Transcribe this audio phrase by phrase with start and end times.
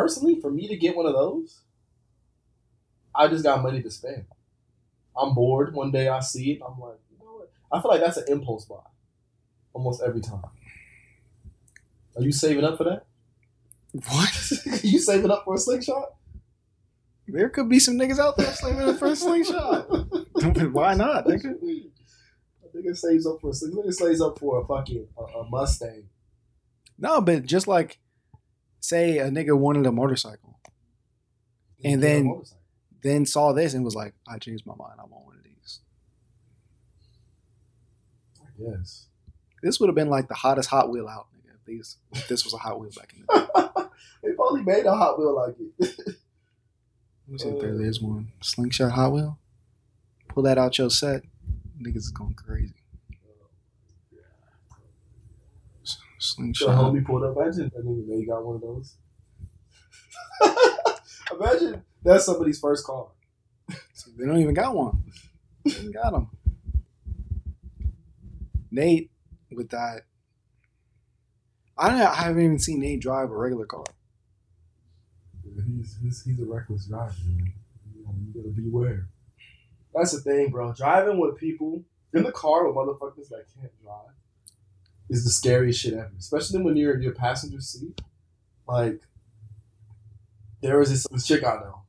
[0.00, 1.60] personally, for me to get one of those,
[3.14, 4.24] I just got money to spend.
[5.16, 5.74] I'm bored.
[5.74, 6.60] One day I see it.
[6.66, 7.50] I'm like, you know what?
[7.72, 8.76] I feel like that's an impulse buy
[9.72, 10.42] almost every time.
[12.16, 13.04] Are you saving up for that?
[13.92, 14.82] What?
[14.84, 16.14] you saving up for a slingshot?
[17.28, 19.88] There could be some niggas out there slaving up for a slingshot.
[20.72, 21.26] Why not?
[21.26, 21.44] What Nigga?
[21.44, 21.90] you mean?
[22.64, 23.84] A nigga saves up for a slingshot.
[23.84, 26.08] Nigga saves up for a fucking a, a Mustang.
[26.98, 27.98] No, but just like
[28.80, 30.58] say a nigga wanted a motorcycle,
[31.84, 32.62] And then- motorcycle.
[33.02, 34.94] then saw this and was like, I changed my mind.
[34.98, 35.80] I want one of these.
[38.58, 39.06] Guess.
[39.62, 41.54] This would have been like the hottest Hot Wheel out, nigga.
[41.54, 43.26] If, these, if this was a Hot Wheel back in the
[43.76, 43.88] day.
[44.22, 45.72] they probably made a Hot Wheel like it.
[46.06, 48.32] Let me see if there is one.
[48.42, 49.38] Slingshot Hot Wheel.
[50.28, 51.22] Pull that out your set.
[51.80, 52.74] Niggas is going crazy.
[56.20, 56.68] Slingshot.
[56.68, 57.34] homie pulled up.
[57.34, 58.96] Imagine that nigga they got one of those.
[61.32, 63.08] Imagine that's somebody's first car.
[64.16, 65.04] They don't even got one.
[65.64, 66.30] They got them.
[68.70, 69.10] Nate,
[69.50, 70.02] with that,
[71.76, 73.84] I, don't, I haven't even seen Nate drive a regular car.
[75.42, 77.52] He's, he's, he's a reckless driver, man.
[77.94, 79.06] You, know, you gotta beware.
[79.94, 80.72] That's the thing, bro.
[80.72, 81.84] Driving with people
[82.14, 84.14] in the car with motherfuckers that can't drive
[85.10, 86.12] is the scariest shit ever.
[86.18, 88.00] Especially when you're in your passenger seat.
[88.66, 89.02] Like,
[90.62, 91.82] there was this, this chick I know.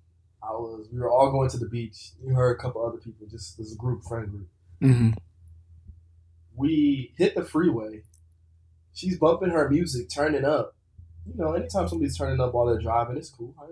[0.43, 2.11] I was, we were all going to the beach.
[2.25, 4.47] You heard a couple other people, just this group, friend group.
[4.81, 5.11] Mm-hmm.
[6.55, 8.01] we hit the freeway.
[8.93, 10.75] She's bumping her music, turning up.
[11.27, 13.53] You know, anytime somebody's turning up while they're driving, it's cool.
[13.61, 13.65] I,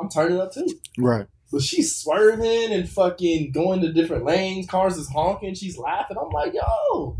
[0.00, 0.68] I'm turning up too.
[0.96, 1.26] Right.
[1.50, 4.68] But she's swerving and fucking going to different lanes.
[4.68, 5.54] Cars is honking.
[5.54, 6.16] She's laughing.
[6.20, 7.18] I'm like, yo,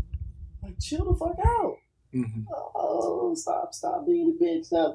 [0.79, 1.75] chill the fuck out.
[2.13, 2.41] Mm-hmm.
[2.75, 4.65] Oh, stop, stop being a bitch.
[4.65, 4.93] Stop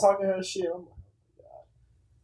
[0.00, 0.66] talking her shit.
[0.66, 0.96] I'm like, oh
[1.38, 1.64] my god,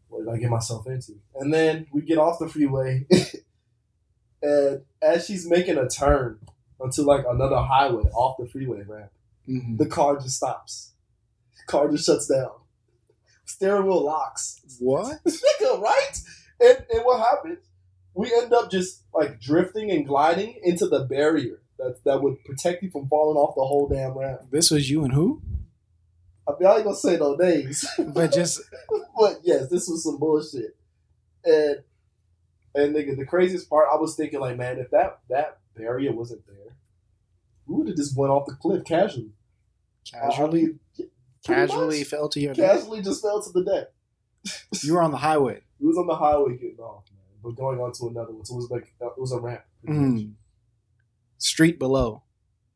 [0.08, 1.12] what did I get myself into?
[1.36, 3.06] And then we get off the freeway,
[4.42, 6.38] and as she's making a turn
[6.78, 9.10] onto like another highway off the freeway ramp,
[9.48, 9.76] Mm-hmm.
[9.76, 10.90] the car just stops.
[11.68, 12.50] car just shuts down.
[13.44, 14.60] Steering wheel locks.
[14.80, 15.20] What?
[15.24, 16.18] Nigga, right?
[16.60, 17.58] And and what happens?
[18.12, 22.82] We end up just like drifting and gliding into the barrier that that would protect
[22.82, 24.42] you from falling off the whole damn ramp.
[24.50, 25.42] This was you and who?
[26.48, 28.60] I mean, I ain't gonna say no names, But just
[29.18, 30.76] but yes, this was some bullshit.
[31.44, 31.82] And
[32.74, 36.46] and nigga, the craziest part, I was thinking like, man, if that that barrier wasn't
[36.46, 36.76] there,
[37.66, 39.32] we would have just went off the cliff casually.
[40.10, 41.10] casually, pretty
[41.44, 42.08] casually much.
[42.08, 42.78] fell to your death.
[42.78, 43.88] casually just fell to the deck.
[44.84, 45.62] You were on the highway.
[45.80, 48.44] He was on the highway getting off, man, but going on to another one.
[48.44, 49.62] So it was like it was a ramp.
[49.86, 50.34] Mm.
[51.38, 52.22] Street below.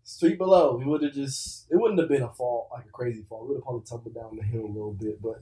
[0.04, 1.66] Street below, we would have just.
[1.70, 3.42] It wouldn't have been a fall like a crazy fall.
[3.42, 5.36] We would have probably tumbled down the hill a little bit, but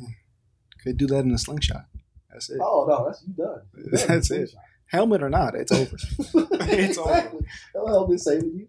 [0.83, 1.87] Could do that in a slingshot.
[2.31, 2.59] That's it.
[2.63, 3.63] oh no, that's you done.
[4.07, 4.51] That's it.
[4.87, 5.97] Helmet or not, it's over.
[5.97, 7.11] It's over.
[7.11, 7.47] exactly.
[7.75, 8.69] That'll help saving you.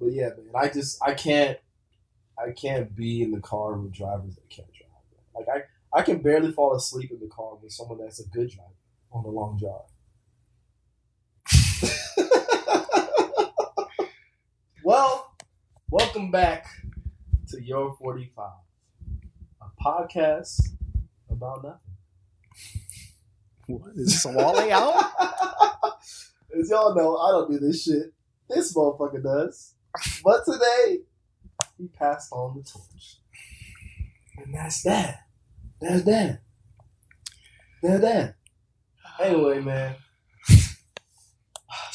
[0.00, 1.58] But yeah, man, I just I can't
[2.38, 4.88] I can't be in the car with drivers that can't drive.
[5.10, 5.46] man.
[5.46, 8.50] Like I I can barely fall asleep in the car with someone that's a good
[8.50, 8.70] driver
[9.12, 9.90] on a long drive.
[14.84, 15.36] Well,
[15.90, 16.66] welcome back
[17.48, 18.50] to Your 45,
[19.60, 20.60] a podcast
[21.30, 21.78] about nothing.
[23.68, 24.94] What, is this Wally out?
[26.58, 28.12] As y'all know, I don't do this shit.
[28.50, 29.74] This motherfucker does.
[30.24, 30.98] But today,
[31.78, 33.18] he passed on the torch.
[34.38, 35.26] And that's that.
[35.80, 36.40] That's that.
[37.82, 38.34] That's that.
[39.20, 39.94] Anyway, man.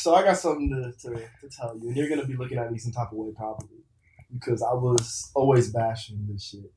[0.07, 2.71] So I got something to, to, to tell you, and you're gonna be looking at
[2.71, 3.83] me some type of way probably.
[4.31, 6.71] Because I was always bashing this shit.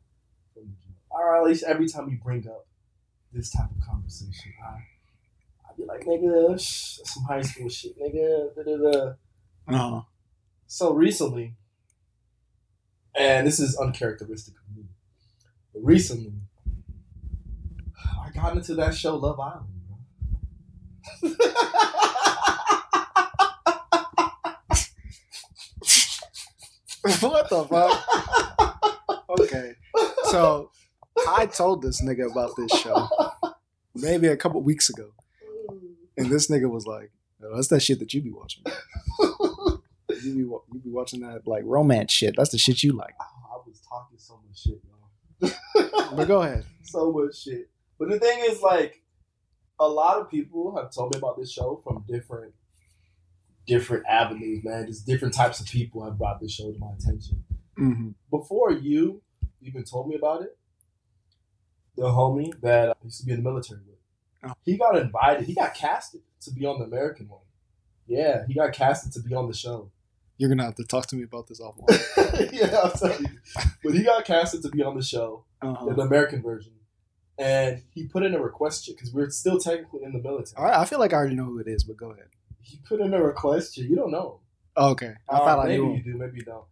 [1.10, 2.66] Or at least every time you bring up
[3.32, 4.78] this type of conversation, I
[5.70, 8.52] I'd be like, nigga, shh, some high school shit, nigga.
[8.56, 9.12] Da, da, da.
[9.68, 10.06] No.
[10.66, 11.54] So recently,
[13.14, 14.86] and this is uncharacteristic of me,
[15.72, 16.32] but recently,
[17.96, 19.68] I got into that show Love Island,
[27.20, 29.16] what the fuck?
[29.40, 29.74] Okay.
[30.24, 30.70] So
[31.28, 33.08] I told this nigga about this show
[33.94, 35.10] maybe a couple weeks ago.
[36.16, 37.10] And this nigga was like,
[37.40, 38.64] "Yo, that's that shit that you be watching.
[40.22, 42.34] You be, you be watching that like romance shit.
[42.36, 43.14] That's the shit you like.
[43.18, 44.80] I was talking so much shit,
[45.40, 46.10] y'all.
[46.16, 46.66] But go ahead.
[46.82, 47.70] so much shit.
[47.98, 49.00] But the thing is, like,
[49.78, 52.52] a lot of people have told me about this show from different
[53.66, 54.86] different avenues, man.
[54.86, 57.44] Just different types of people have brought this show to my attention.
[57.78, 58.10] Mm-hmm.
[58.30, 59.22] Before you
[59.62, 60.56] even told me about it,
[61.96, 63.96] the homie that I used to be in the military with,
[64.42, 64.54] Oh.
[64.64, 65.44] he got invited.
[65.46, 67.42] He got casted to be on the American one.
[68.06, 69.90] Yeah, he got casted to be on the show.
[70.38, 72.50] You're gonna have to talk to me about this offline.
[72.52, 73.26] yeah, I'll tell you.
[73.84, 75.92] But he got casted to be on the show, Uh-huh.
[75.94, 76.72] the American version,
[77.36, 80.64] and he put in a request because we're still technically in the military.
[80.64, 82.28] Right, I feel like I already know who it is, but go ahead.
[82.62, 83.76] He put in a request.
[83.78, 84.40] You don't know.
[84.76, 85.94] Oh, okay, I Uh, thought I maybe knew.
[85.96, 86.64] you do, maybe you don't.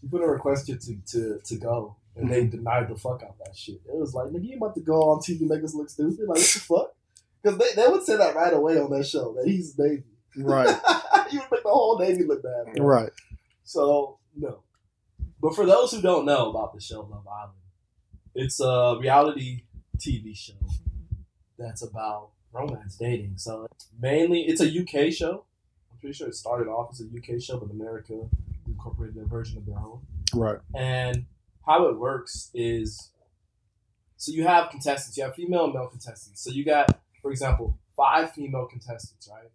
[0.00, 3.38] He put a request to to to go, and they denied the fuck out of
[3.44, 3.80] that shit.
[3.86, 6.20] It was like, nigga, you about to go on TV make us look stupid?
[6.20, 6.94] Like, what the fuck?
[7.42, 10.04] Because they, they would say that right away on that show that he's Navy.
[10.36, 10.68] Right,
[11.32, 12.74] you would make the whole Navy look bad.
[12.76, 12.84] bro.
[12.86, 13.10] right.
[13.64, 14.60] So no.
[15.42, 17.54] But for those who don't know about the show Love Island,
[18.34, 19.62] it's a reality
[19.98, 20.52] TV show
[21.58, 23.34] that's about romance dating.
[23.36, 23.68] So
[24.00, 25.44] mainly, it's a UK show.
[25.90, 28.28] I'm pretty sure it started off as a UK show, but America
[28.66, 30.00] incorporated a version of their own.
[30.34, 30.58] Right.
[30.74, 31.26] And
[31.66, 33.10] how it works is,
[34.16, 35.16] so you have contestants.
[35.16, 36.42] You have female and male contestants.
[36.42, 39.50] So you got, for example, five female contestants, right?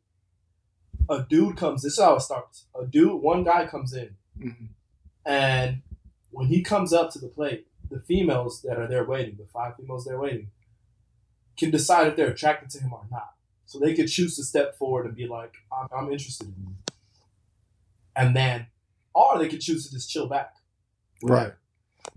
[1.10, 1.84] A dude comes.
[1.84, 2.66] This is how it starts.
[2.80, 4.70] A dude, one guy comes in, Mhm.
[5.26, 5.82] and
[6.32, 9.76] when he comes up to the plate, the females that are there waiting, the five
[9.78, 10.50] females there waiting,
[11.58, 13.30] can decide if they're attracted to him or not.
[13.66, 16.76] So they could choose to step forward and be like, I'm, I'm interested in you.
[18.16, 18.68] And then,
[19.14, 20.54] or they could choose to just chill back.
[21.24, 21.54] Right.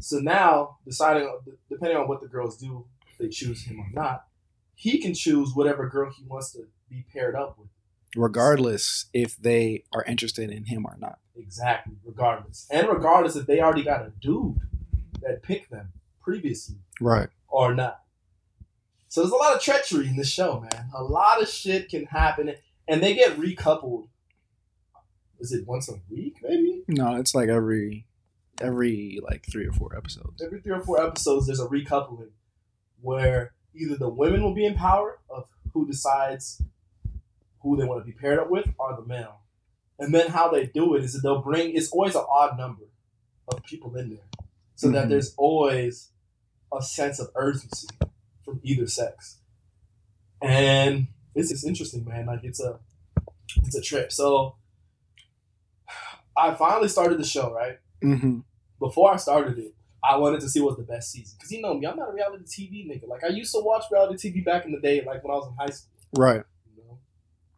[0.00, 1.32] So now, deciding,
[1.70, 4.24] depending on what the girls do, if they choose him or not,
[4.74, 7.68] he can choose whatever girl he wants to be paired up with.
[8.16, 11.18] Regardless if they are interested in him or not.
[11.36, 12.66] Exactly, regardless.
[12.70, 14.58] And regardless if they already got a dude
[15.22, 15.92] that picked them
[16.22, 17.28] previously Right.
[17.48, 18.02] or not.
[19.18, 20.90] So there's a lot of treachery in this show, man.
[20.94, 22.54] A lot of shit can happen,
[22.86, 24.06] and they get recoupled.
[25.40, 26.84] Is it once a week, maybe?
[26.86, 28.06] No, it's like every
[28.60, 30.40] every like three or four episodes.
[30.40, 32.28] Every three or four episodes, there's a recoupling
[33.00, 36.62] where either the women will be in power of who decides
[37.62, 39.40] who they want to be paired up with, or the male.
[39.98, 41.74] And then how they do it is that they'll bring.
[41.74, 42.84] It's always an odd number
[43.48, 44.28] of people in there,
[44.76, 45.08] so that Mhm.
[45.08, 46.12] there's always
[46.72, 47.88] a sense of urgency
[48.48, 49.38] from either sex.
[50.40, 52.26] And it's it's interesting, man.
[52.26, 52.78] Like it's a
[53.64, 54.12] it's a trip.
[54.12, 54.56] So
[56.36, 57.78] I finally started the show, right?
[58.02, 58.38] Mm-hmm.
[58.78, 59.74] Before I started it,
[60.08, 61.36] I wanted to see what the best season.
[61.38, 63.08] Because you know me, I'm not a reality TV nigga.
[63.08, 65.48] Like I used to watch reality TV back in the day, like when I was
[65.48, 66.42] in high school, Right.
[66.76, 66.98] you know?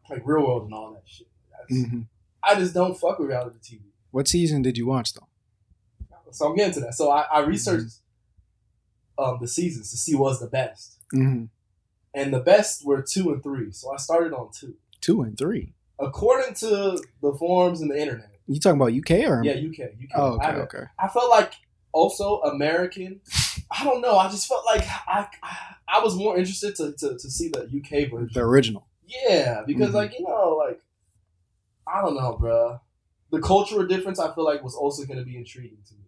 [0.09, 1.29] Like real world and all that shit.
[1.51, 2.01] That's- hmm
[2.43, 3.81] I just don't fuck with reality TV.
[4.13, 5.29] What season did you watch though?
[6.31, 6.95] So I'm getting to that.
[6.95, 7.97] So I, I researched
[9.19, 10.99] um, the seasons to see what's the best.
[11.15, 11.45] Mm-hmm.
[12.15, 13.71] And the best were two and three.
[13.73, 14.75] So I started on two.
[15.01, 15.75] Two and three.
[15.99, 18.31] According to the forums and the internet.
[18.47, 19.43] You talking about UK or?
[19.45, 19.93] Yeah, UK.
[19.93, 20.11] UK.
[20.17, 20.85] Oh, okay, haven't- okay.
[20.99, 21.53] I felt like
[21.93, 23.21] also American.
[23.71, 24.17] I don't know.
[24.17, 25.57] I just felt like I I,
[25.89, 28.31] I was more interested to, to, to see the UK version.
[28.35, 28.87] The original.
[29.07, 29.95] Yeah, because Mhm.
[29.95, 30.81] like you know, like
[31.87, 32.81] I don't know, bruh.
[33.31, 36.01] The cultural difference I feel like was also going to be intriguing to me.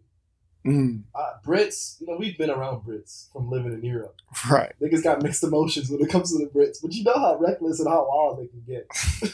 [0.64, 4.16] Mm, Uh, Brits, you know, we've been around Brits from living in Europe.
[4.50, 4.72] right.
[4.80, 7.80] Niggas got mixed emotions when it comes to the Brits, but you know how reckless
[7.80, 8.86] and how wild they can get.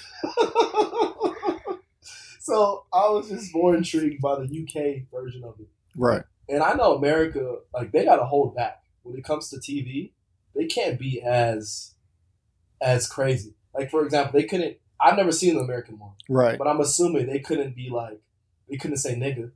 [2.40, 5.68] so I was just more intrigued by the UK version of it.
[5.97, 6.23] Right.
[6.49, 10.12] And I know America, like they gotta hold back when it comes to TV.
[10.54, 11.94] They can't be as
[12.80, 13.54] as crazy.
[13.75, 14.78] Like for example, they couldn't.
[15.00, 16.58] I've never seen the American one, Right.
[16.58, 18.20] but I'm assuming they couldn't be like
[18.68, 19.52] they couldn't say nigga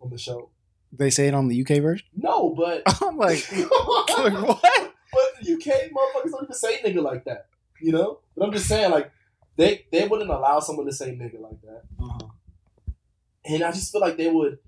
[0.00, 0.50] on the show.
[0.92, 2.06] They say it on the UK version.
[2.16, 5.34] No, but I'm like, like but what?
[5.42, 7.46] the UK motherfuckers don't even say nigga like that.
[7.80, 8.20] You know?
[8.36, 9.10] But I'm just saying, like
[9.56, 11.82] they they wouldn't allow someone to say nigga like that.
[12.00, 12.28] Uh-huh.
[13.44, 14.58] And I just feel like they would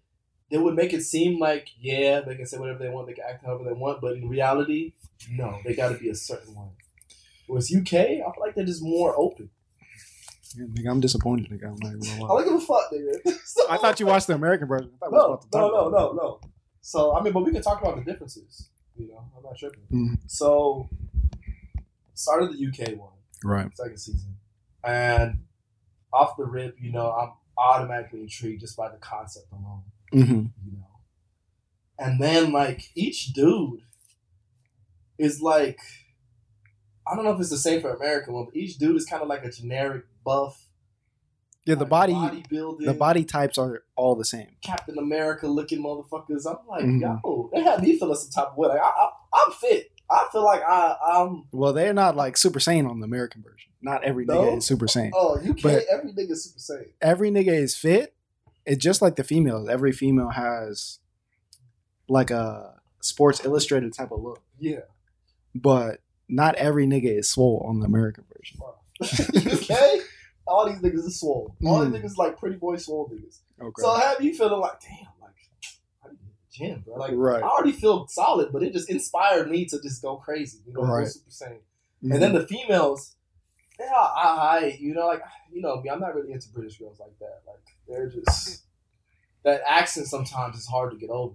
[0.50, 3.24] they would make it seem like, yeah, they can say whatever they want, they can
[3.28, 4.94] act however they want, but in reality,
[5.30, 6.68] no, they gotta be a certain way.
[7.46, 9.50] Whereas UK, I feel like they're just more open.
[10.56, 11.48] Yeah, nigga, I'm disappointed.
[11.50, 11.66] Nigga.
[11.68, 12.42] I'm not even gonna I lie.
[12.44, 13.38] don't give a fuck, nigga.
[13.44, 14.90] So- I thought you watched the American version.
[15.02, 16.40] I thought we was No, about to talk no, no, about no, no.
[16.80, 18.68] So I mean, but we can talk about the differences.
[18.96, 19.82] You know, I'm not tripping.
[19.92, 20.18] Mhm.
[20.26, 20.88] So
[22.14, 23.12] started the UK one.
[23.42, 23.46] it.
[23.46, 23.76] Right.
[23.76, 24.36] second season.
[24.84, 25.40] And
[26.12, 30.46] off the rip, you know, I'm automatically intrigued just by the concept alone, Mm-hmm.
[30.66, 30.86] you know.
[31.98, 33.82] And then like each dude
[35.18, 35.80] is like
[37.06, 39.22] I don't know if it's the same for American one, but each dude is kind
[39.22, 40.66] of like a generic buff.
[41.66, 44.48] Yeah, the like, body, the body types are all the same.
[44.62, 46.46] Captain America looking motherfuckers.
[46.46, 47.00] I'm like, Mhm.
[47.22, 48.68] yo, they had me feeling some type of way.
[48.68, 49.90] Like I, I, I'm fit.
[50.10, 53.70] I feel like I I'm Well, they're not like Super Saiyan on the American version.
[53.82, 54.34] Not every No?
[54.42, 55.10] nigga is Super Saiyan.
[55.14, 56.92] oh you can't But- every nigga is super saiyan.
[57.00, 58.14] Every nigga is fit.
[58.66, 59.68] It's just like the females.
[59.68, 60.98] Every female has
[62.08, 64.80] like a Sports Illustrated type of look, Yeah.
[65.54, 68.58] but not every nigga is swole on the American version.
[69.46, 70.00] okay?
[70.50, 71.54] All these niggas is swole.
[71.64, 71.92] All Mm.
[71.92, 73.40] these niggas like pretty boy swole niggas.
[73.60, 73.82] Okay.
[73.82, 75.36] So I have you feeling like, damn, like
[76.04, 76.96] I need the gym, bro.
[76.96, 77.42] Like right.
[77.42, 80.58] I already feel solid, but it just inspired me to just go crazy.
[80.66, 81.06] You know, Right.
[81.06, 81.60] super saiyan.
[82.02, 83.14] And then the females,
[83.78, 86.98] yeah, I, I, you know, like you know me, I'm not really into British girls
[86.98, 87.42] like that.
[87.46, 88.64] Like they're just
[89.44, 91.34] that accent sometimes is hard to get over.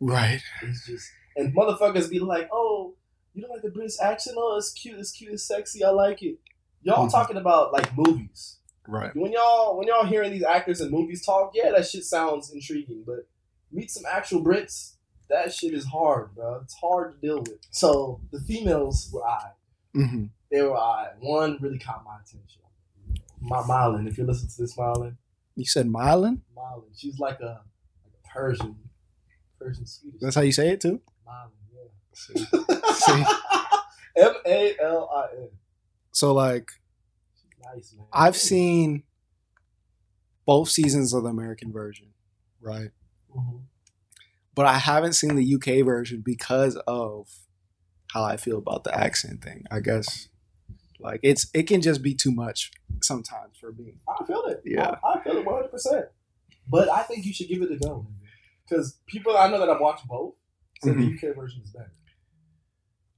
[0.00, 0.40] right.
[0.62, 2.94] It's just and motherfuckers be like, oh,
[3.34, 4.36] you don't like the British accent?
[4.38, 6.38] Oh, it's cute, it's cute, it's sexy, I like it.
[6.82, 7.10] Y'all Mhm.
[7.10, 8.58] talking about like movies.
[8.86, 9.14] Right.
[9.14, 13.04] When y'all when y'all hearing these actors in movies talk, yeah, that shit sounds intriguing,
[13.06, 13.28] but
[13.70, 14.94] meet some actual Brits,
[15.28, 16.60] that shit is hard, bro.
[16.62, 17.58] It's hard to deal with.
[17.70, 19.50] So the females were I.
[19.92, 21.12] hmm They were I.
[21.20, 22.62] One really caught my attention.
[23.40, 23.60] My
[24.06, 25.16] if you listen to this Marlon,
[25.54, 26.40] You said Mylan?
[26.56, 27.62] Marlon, she's like a,
[28.04, 28.76] like a Persian,
[29.60, 30.20] Persian Swedish.
[30.20, 31.00] That's how you say it too?
[31.26, 32.80] Marlon, yeah.
[32.94, 33.24] See.
[34.16, 35.48] M A L I N.
[36.12, 36.68] So like
[37.64, 38.06] nice, man.
[38.12, 39.02] I've seen
[40.46, 42.08] both seasons of the American version,
[42.60, 42.90] right?
[43.36, 43.62] Mhm.
[44.54, 47.28] But I haven't seen the UK version because of
[48.12, 49.64] how I feel about the accent thing.
[49.70, 50.28] I guess
[50.98, 52.72] like it's it can just be too much
[53.02, 53.94] sometimes for me.
[54.08, 54.62] I feel it.
[54.64, 54.96] Yeah.
[55.04, 55.68] I, I feel it 100.
[55.70, 56.06] percent
[56.68, 58.06] But I think you should give it a go
[58.68, 60.34] because people I know that I've watched both
[60.82, 61.00] say Mm-hmm.
[61.20, 61.92] the UK version is better.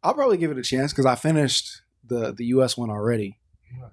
[0.02, 3.38] I'll probably give it a chance because I finished the the US one already.
[3.80, 3.90] Right.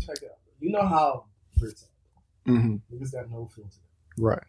[0.00, 0.38] Check it out.
[0.60, 1.24] You know how
[1.60, 2.52] Brits are.
[2.52, 3.70] hmm Niggas got no filter.
[4.18, 4.42] Right.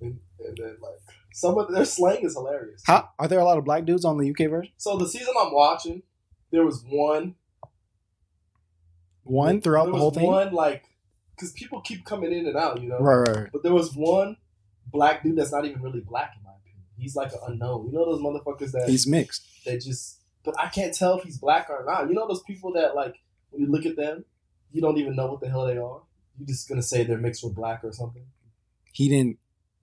[0.00, 0.98] And, and then like
[1.32, 2.82] some of their slang is hilarious.
[2.86, 4.72] How are there a lot of black dudes on the UK version?
[4.78, 6.02] So the season I'm watching,
[6.50, 7.34] there was one
[9.24, 10.26] One throughout the whole thing.
[10.26, 10.84] One like
[11.36, 12.98] because people keep coming in and out, you know.
[12.98, 13.48] Right, right, right.
[13.52, 14.36] But there was one
[14.86, 16.82] black dude that's not even really black in my opinion.
[16.98, 17.86] He's like an unknown.
[17.86, 19.42] You know those motherfuckers that He's mixed.
[19.64, 22.08] that just but I can't tell if he's black or not.
[22.08, 23.16] You know those people that like
[23.50, 24.24] when you look at them,
[24.72, 26.02] you don't even know what the hell they are.
[26.38, 28.24] You're just gonna say they're mixed with black or something.
[28.92, 29.38] He didn't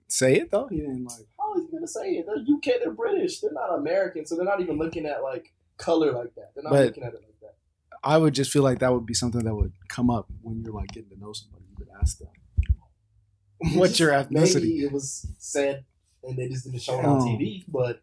[0.08, 0.66] say it though.
[0.68, 1.26] He didn't like.
[1.38, 2.26] How is he gonna say it?
[2.26, 6.12] They're UK, they're British, they're not American, so they're not even looking at like color
[6.12, 6.52] like that.
[6.54, 7.54] They're not But- looking at it like that.
[8.04, 10.72] I would just feel like that would be something that would come up when you're
[10.72, 11.64] like getting to know somebody.
[11.70, 12.28] You would ask them,
[13.78, 15.84] "What's your ethnicity?" Maybe it was said
[16.22, 17.24] and they just didn't show it on Oh.
[17.24, 18.00] TV, but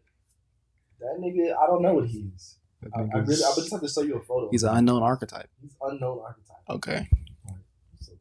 [1.00, 2.56] that nigga, I don't know what he is.
[2.94, 3.26] I, I really, I would
[3.62, 4.48] just have to show you a photo.
[4.50, 5.48] he's an unknown archetype.
[5.60, 6.56] He's unknown archetype.
[6.70, 7.08] Okay.
[8.00, 8.12] So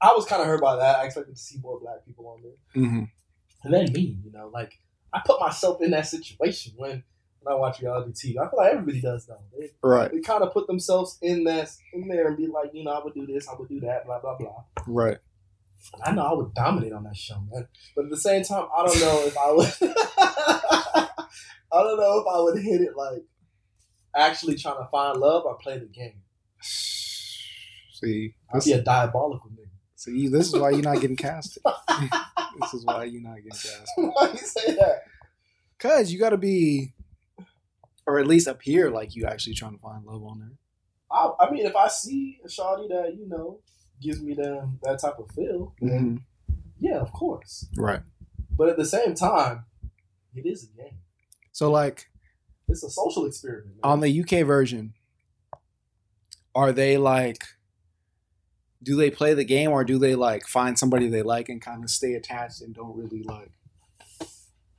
[0.00, 0.98] I was kind of hurt by that.
[0.98, 2.52] I expected to see more black people on there.
[2.82, 3.04] hmm
[3.62, 4.78] And then me, you know, like
[5.12, 7.02] I put myself in that situation when
[7.40, 8.38] when I watch reality TV.
[8.38, 9.38] I feel like everybody does though.
[9.58, 10.10] They, Right.
[10.10, 13.02] they kind of put themselves in that in there and be like, you know, I
[13.04, 14.64] would do this, I would do that, blah blah blah.
[14.86, 15.18] Right.
[15.94, 17.68] And I know I would dominate on that show, man.
[17.94, 21.08] But at the same time, I don't know if I would.
[21.72, 23.24] I don't know if I would hit it like
[24.16, 26.22] actually trying to find love or play the game.
[26.62, 29.70] See, I'd be a diabolical nigga.
[29.96, 31.62] see, this is why you're not getting casted.
[32.60, 33.80] this is why you're not getting casted.
[33.96, 35.02] Why you say that?
[35.78, 36.92] Cause you got to be,
[38.06, 40.52] or at least appear like you actually trying to find love on there.
[41.10, 43.60] I, I mean, if I see a shawty that you know
[44.02, 46.54] gives me them that type of feel, then mm-hmm.
[46.80, 47.68] yeah, of course.
[47.76, 48.00] Right.
[48.50, 49.64] But at the same time,
[50.34, 50.98] it is a game.
[51.54, 52.10] So like
[52.68, 53.76] It's a social experiment.
[53.76, 53.80] Man.
[53.84, 54.92] on the UK version,
[56.54, 57.42] are they like?
[58.82, 61.82] Do they play the game or do they like find somebody they like and kind
[61.84, 63.50] of stay attached and don't really like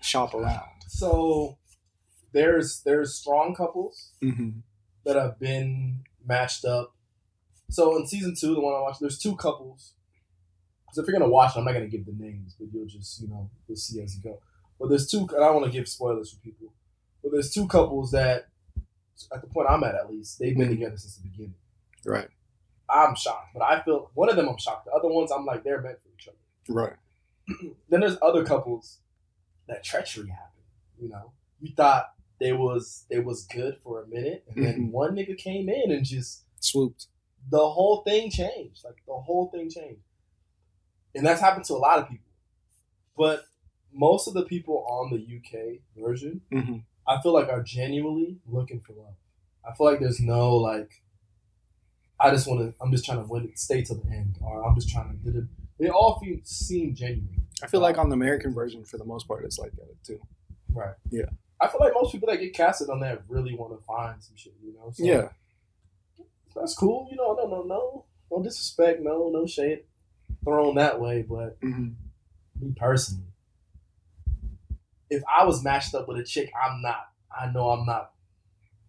[0.01, 0.62] shop around?
[0.88, 1.58] so
[2.34, 4.60] there's there's strong couples Mm-hmm.
[5.05, 6.94] that have been matched up.
[7.70, 9.94] So in season two, the one I watched, there's two couples.
[10.86, 13.22] Because if you're gonna watch it, I'm not gonna give the names, but you'll just
[13.22, 14.39] you know you'll see as you go.
[14.86, 15.27] But there's two.
[15.34, 16.72] And I want to give spoilers for people.
[17.24, 18.50] But there's two couples that,
[19.34, 21.56] at the point I'm at at least, they've been together since the beginning.
[22.06, 22.27] Right.
[22.88, 24.86] I'm shocked, but I feel one of them I'm shocked.
[24.86, 26.38] The other ones I'm like they're meant for each other.
[26.70, 26.94] Right.
[27.89, 29.00] Then there's other couples
[29.68, 30.51] that treachery happened.
[31.01, 34.92] You know, you thought they was they was good for a minute, and then Mhm.
[34.92, 37.08] one nigga came in and just Swooped.
[37.50, 38.84] the whole thing changed.
[38.86, 40.01] Like the whole thing changed.
[41.15, 42.30] And that's happened to a lot of people.
[43.18, 43.46] But
[43.96, 46.78] most of the people on the UK version, Mm-hmm.
[47.08, 49.14] I feel like are genuinely looking for love.
[49.68, 51.02] I feel like there's no like
[52.20, 54.66] I just want to I'm just trying to win it, stay till the end or
[54.66, 55.48] I'm just trying to.
[55.80, 57.46] They all feel, seem genuine.
[57.64, 60.20] I feel like on the American version, for the most part, it's like that too.
[60.74, 60.96] Right.
[61.10, 61.25] Yeah.
[61.62, 64.36] I feel like most people that get casted on that really want to find some
[64.36, 64.92] shit, you know.
[64.94, 65.30] So Yeah.
[66.56, 67.08] that's cool.
[67.12, 69.84] You know, no, no, no, no disrespect, no, no shade
[70.44, 71.22] thrown that way.
[71.22, 71.90] But hmm
[72.60, 73.25] me personally,
[75.10, 77.10] if I was matched up with a chick, I'm not.
[77.38, 78.12] I know I'm not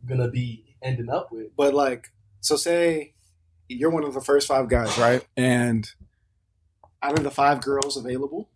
[0.07, 1.55] gonna be ending up with.
[1.57, 3.15] But like, so say
[3.69, 5.27] you're one of the first five guys, right?
[5.37, 5.89] And
[7.03, 8.49] out of the five girls available,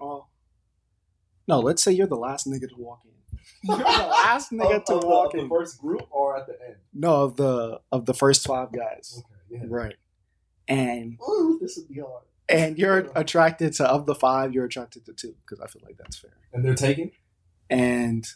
[0.00, 0.26] oh,
[1.46, 3.10] no, let's say you're the last nigga to walk in.
[3.64, 5.48] You're the last nigga Of- to of walk the in.
[5.48, 6.76] first group or at the end.
[6.94, 9.68] No, of the of the first five guys, Okay, yeah.
[9.68, 9.94] right?
[10.68, 12.22] And Ooh, this would be hard.
[12.52, 15.96] And you're attracted to of the five, you're attracted to two because I feel like
[15.96, 16.36] that's fair.
[16.52, 17.12] And they're taking.
[17.70, 18.26] And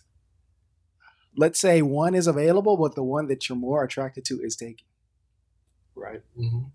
[1.37, 4.87] let's say one is available, but the one that you're more attracted to is taken.
[5.94, 6.23] Right.
[6.38, 6.68] Mm-hmm.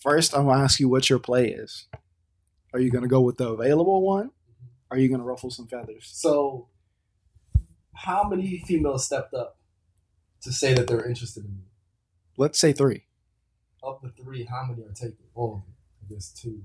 [0.00, 1.86] First, I'm gonna ask you what your play is.
[2.72, 4.30] Are you gonna go with the available one?
[4.90, 6.08] Are you gonna ruffle some feathers?
[6.12, 6.68] So,
[7.94, 9.58] how many females stepped up
[10.42, 11.62] to say that they're interested in me?
[12.36, 13.04] Let's say three.
[13.82, 15.16] Of the three, how many are taken?
[15.34, 15.77] All of I
[16.08, 16.62] guess two.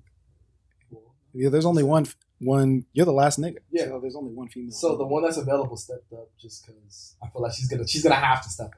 [1.33, 2.05] Yeah, there's only one.
[2.39, 2.85] One.
[2.93, 3.57] You're the last nigga.
[3.71, 3.85] Yeah.
[3.85, 4.71] So there's only one female.
[4.71, 8.03] So the one that's available stepped up just because I feel like she's gonna she's
[8.03, 8.73] gonna have to step up.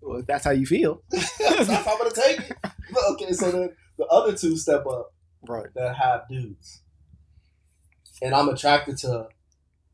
[0.00, 1.02] Well, if that's how you feel.
[1.10, 2.56] that's how I'm gonna take it.
[3.12, 5.12] Okay, so then the other two step up
[5.46, 5.66] Right.
[5.74, 6.82] that have dudes,
[8.22, 9.28] and I'm attracted to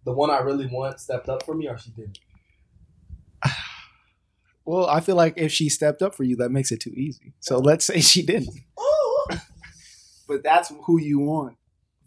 [0.04, 2.18] the one I really want stepped up for me, or she didn't.
[4.66, 7.34] Well, I feel like if she stepped up for you, that makes it too easy.
[7.40, 8.48] So let's say she didn't.
[8.78, 8.83] Oh,
[10.26, 11.56] But that's who you want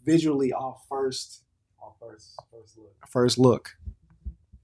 [0.04, 1.42] visually off first
[1.82, 2.94] oh first first look.
[3.08, 3.76] first look.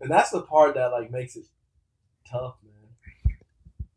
[0.00, 1.44] And that's the part that like makes it
[2.30, 3.36] tough, man.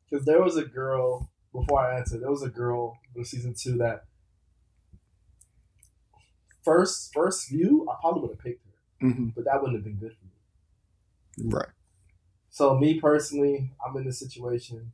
[0.09, 2.17] Because there was a girl before I answer.
[2.17, 4.05] There was a girl in season two that
[6.63, 9.95] first first view I probably would have picked her, hmm but that wouldn't have been
[9.95, 10.25] good for
[11.45, 11.49] me.
[11.51, 11.69] Right.
[12.49, 14.91] So me personally, I'm in this situation.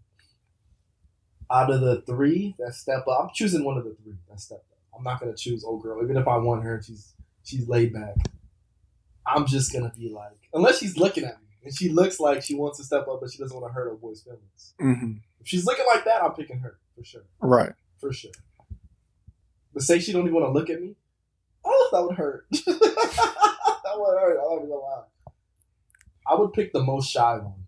[1.54, 4.58] Out of the three that step up, I'm choosing one of the three that step
[4.72, 4.78] up.
[4.98, 7.14] I'm not gonna choose old girl, even if I want her and she's
[7.44, 8.16] she's laid back.
[9.28, 12.56] I'm just gonna be like, unless she's looking at me and she looks like she
[12.56, 14.74] wants to step up, but she doesn't want to hurt her boy's feelings.
[14.80, 17.72] hmm If she's looking like that, I'm picking her for sure, Right.
[18.00, 18.32] for sure.
[19.74, 20.96] But say she don't even want to look at me,
[21.66, 22.48] oh, that would hurt.
[22.52, 24.38] that would hurt.
[24.40, 25.04] I'm not gonna lie.
[26.28, 27.66] I would pick the most shy one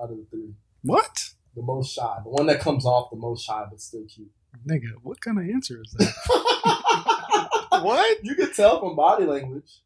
[0.00, 0.54] out of the three.
[0.82, 1.30] What?
[1.56, 4.30] The most shy, the one that comes off the most shy but still cute.
[4.66, 7.48] Nigga, what kind of answer is that?
[7.82, 8.24] what?
[8.24, 9.80] You can tell from body language,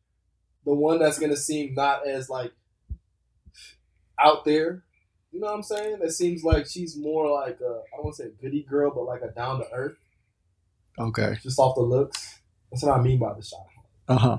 [0.64, 2.52] the one that's gonna seem not as like
[4.18, 4.85] out there.
[5.31, 5.98] You know what I'm saying?
[6.00, 8.90] That seems like she's more like a I don't want to say a goody girl,
[8.94, 9.96] but like a down to earth,
[10.98, 11.37] Okay.
[11.42, 12.40] just off the looks.
[12.70, 13.57] That's what I mean by the shy.
[14.09, 14.38] Uh huh.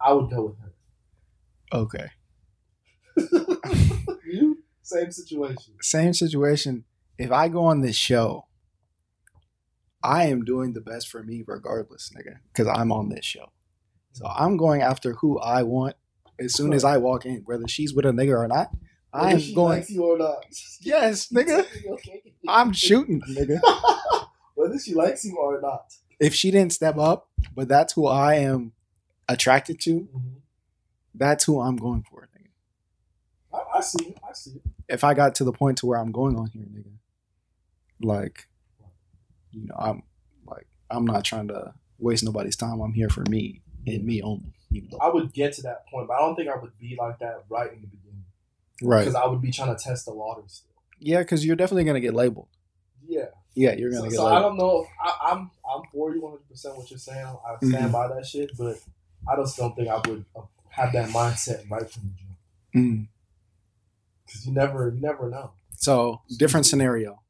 [0.00, 0.72] I would go with her.
[1.78, 2.10] Okay.
[4.26, 5.74] you same situation.
[5.80, 6.84] Same situation.
[7.18, 8.46] If I go on this show,
[10.02, 13.50] I am doing the best for me regardless, nigga, because I'm on this show.
[14.12, 15.96] So I'm going after who I want
[16.38, 18.70] as soon as I walk in, whether she's with a nigga or not.
[19.12, 19.78] I'm going.
[19.78, 20.44] likes you or not.
[20.80, 21.64] Yes, nigga.
[21.88, 22.22] Okay.
[22.46, 23.60] I'm shooting, nigga.
[24.54, 25.94] Whether she likes you or not.
[26.20, 28.72] If she didn't step up, but that's who I am
[29.28, 30.18] attracted to, Mm-hmm.
[31.14, 32.13] that's who I'm going for.
[33.74, 34.14] I, see.
[34.28, 34.60] I see.
[34.88, 36.92] If I got to the point to where I'm going on here, nigga,
[38.00, 38.46] like,
[39.50, 40.02] you know, I'm
[40.46, 42.80] like, I'm not trying to waste nobody's time.
[42.80, 44.54] I'm here for me and me only.
[44.70, 44.98] You know?
[45.00, 47.44] I would get to that point, but I don't think I would be like that
[47.48, 48.24] right in the beginning.
[48.82, 49.00] Right.
[49.00, 50.70] Because I would be trying to test the waters still.
[50.98, 52.48] Yeah, because you're definitely gonna get labeled.
[53.06, 53.26] Yeah.
[53.54, 54.86] Yeah, you're gonna get so I don't know.
[55.00, 57.24] I, I'm I'm for you 100 percent what you're saying.
[57.24, 57.92] I stand Mhm.
[57.92, 58.78] by that shit, but
[59.30, 60.24] I just don't think I would
[60.70, 62.38] have that mindset right from the jump.
[62.74, 63.08] Mm.
[64.34, 65.52] Because you never you never know.
[65.76, 67.22] So different scenario.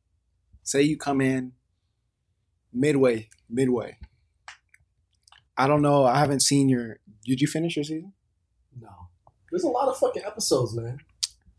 [0.63, 1.53] Say you come in
[2.73, 3.99] midway, midway.
[5.57, 6.05] I don't know.
[6.05, 6.99] I haven't seen your.
[7.27, 8.15] Did you finish your season?
[8.81, 8.89] No.
[9.51, 10.99] There's a lot of fucking episodes, man.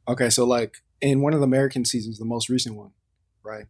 [0.08, 2.92] Okay, so like in one of the American seasons, the most recent one,
[3.44, 3.66] right?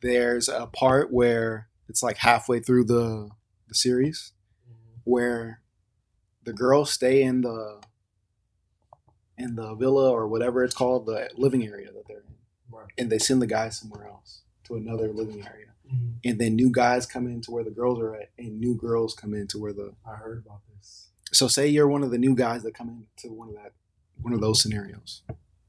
[0.00, 3.30] There's a part where it's like halfway through the
[3.68, 4.32] the series
[4.66, 5.00] mm-hmm.
[5.04, 5.60] where
[6.44, 7.80] the girls stay in the
[9.38, 12.34] in the villa or whatever it's called, the living area that they're in,
[12.70, 12.86] Right.
[12.98, 16.14] and they send the guys somewhere else to another living area, Mhm.
[16.24, 19.14] and then new guys come in to where the girls are at, and new girls
[19.14, 19.94] come in to where the.
[20.06, 21.08] I heard about this.
[21.32, 23.72] So say you're one of the new guys that come into one of that
[24.22, 25.22] one of those scenarios.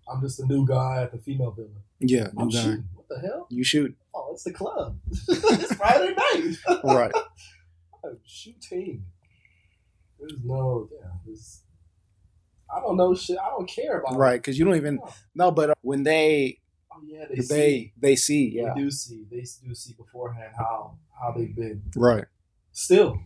[0.08, 1.82] I'm just a new guy at the female villa.
[2.00, 2.62] Yeah, new I'm guy.
[2.64, 2.90] shooting.
[2.94, 3.48] What the hell?
[3.50, 5.00] You shoot Oh, it's the club.
[5.12, 6.58] it's Friday night.
[6.84, 7.12] right.
[8.06, 9.04] I'm shooting.
[10.20, 11.10] There's no, yeah.
[11.26, 11.62] There's,
[12.74, 13.38] I don't know shit.
[13.38, 14.40] I don't care about right?
[14.42, 15.10] Because you don't even No.
[15.36, 15.52] no.
[15.52, 16.60] But uh, when they
[16.92, 17.94] Oh yeah, they they see.
[17.98, 19.26] they, see, yeah, They do see.
[19.30, 21.82] They do see beforehand how how they've been.
[21.96, 22.26] right,
[22.72, 23.20] Still,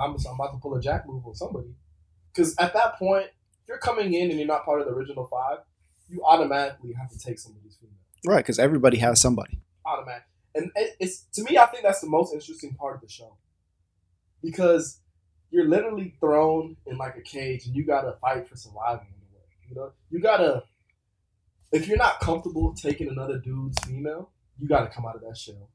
[0.00, 1.74] I'm, I'm about to pull a jack move on somebody.
[2.32, 3.26] Because at that point,
[3.66, 5.58] you're coming in and you're not part of the original five,
[6.08, 7.94] you automatically have to take somebody's female.
[8.26, 8.38] right.
[8.44, 9.60] Because everybody has somebody.
[9.84, 10.22] Automatic.
[10.54, 13.36] And it, it's to me, I think that's the most interesting part of the show.
[14.42, 15.00] Because
[15.50, 19.34] you're literally thrown in like a cage and you gotta fight for survival in a
[19.34, 19.44] way.
[19.68, 19.92] You know?
[20.10, 20.64] You gotta
[21.72, 25.70] if you're not comfortable taking another dude's female, you gotta come out of that shell.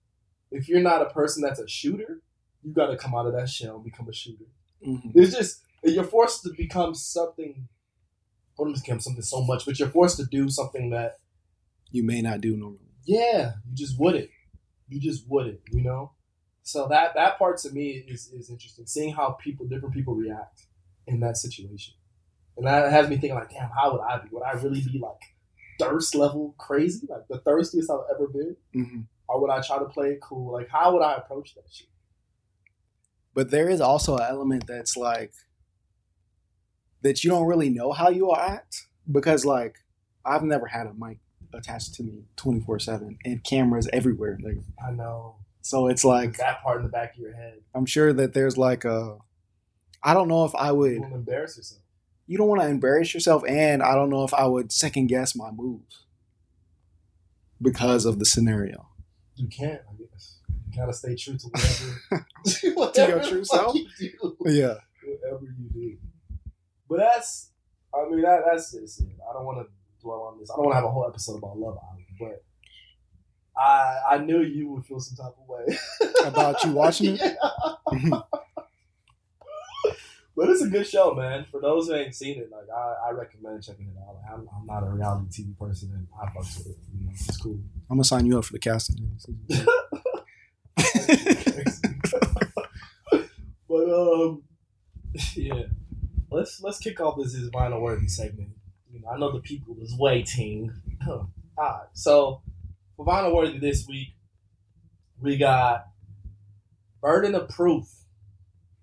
[0.52, 2.22] If you're not a person that's a shooter,
[2.64, 4.46] you gotta come out of that shell and become a shooter.
[4.86, 5.14] Mhm.
[5.14, 7.68] There's just you're forced to become something
[8.58, 11.20] or not become something so much, but you're forced to do something that
[11.92, 12.80] You may not do normally.
[13.06, 14.30] yeah, you just wouldn't.
[14.88, 16.12] You just wouldn't, you know?
[16.64, 18.86] So that that part to me is, is interesting.
[18.88, 20.66] Seeing how people different people react
[21.06, 21.94] in that situation.
[22.56, 24.30] And that has me thinking like, damn, how would I be?
[24.32, 25.20] Would I really be like
[25.80, 27.06] thirst level crazy?
[27.10, 28.56] Like the thirstiest I've ever been?
[28.74, 30.54] hmm Or would I try to play it cool?
[30.54, 31.88] Like how would I approach that shit?
[33.34, 35.34] But there is also an element that's like
[37.02, 39.80] that you don't really know how you will act because like
[40.26, 41.20] I've never had a mic
[41.54, 44.40] attached to me twenty four seven and cameras everywhere.
[44.42, 45.43] Like I know.
[45.64, 47.62] So, it's Like that part in the back of your head.
[47.74, 49.18] I'm sure that there's like a.
[50.04, 50.96] I don't know if I would.
[50.96, 51.82] You embarrass yourself.
[52.28, 55.36] You don't want to embarrass yourself, and I don't know if I would second guess
[55.36, 56.04] my moves
[57.62, 58.90] because of the scenario.
[59.36, 60.40] You can't, I guess.
[60.70, 61.48] You gotta stay true to
[62.74, 63.76] whatever, To your true self?
[63.76, 64.36] you do.
[64.46, 64.76] Yeah.
[65.06, 65.98] whatever you do.
[66.90, 67.52] But that's,
[67.96, 69.08] I mean, that, that's just it.
[69.30, 69.72] I don't want to
[70.02, 70.52] dwell on this.
[70.52, 72.44] I don't want to have a whole episode about Love Island, but
[73.58, 75.78] I I knew you would feel some type of way
[76.26, 77.22] About you watching it?
[77.22, 77.36] Yeah.
[80.36, 81.46] but it's a good show, man.
[81.52, 84.16] For those who ain't seen it, like I, I recommend checking it out.
[84.16, 86.78] Like, I'm, I'm not a reality TV person, and I fucks with it.
[86.98, 87.60] You know, it's cool.
[87.90, 89.18] I'm gonna sign you up for the casting.
[93.68, 94.44] but um,
[95.36, 95.64] yeah.
[96.32, 98.50] Let's let's kick off this is vinyl worthy segment.
[98.92, 100.74] You know, I know the people is waiting.
[101.08, 102.42] All right, so
[102.96, 104.16] for vinyl worthy this week,
[105.22, 105.88] we got
[107.02, 107.88] Burden of Proof,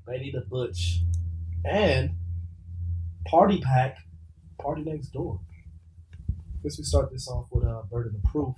[0.07, 1.01] Lady the Butch,
[1.65, 2.17] and
[3.27, 3.99] Party Pack,
[4.61, 5.41] Party Next Door.
[6.63, 8.55] Guess we start this off with uh, Burden of Proof.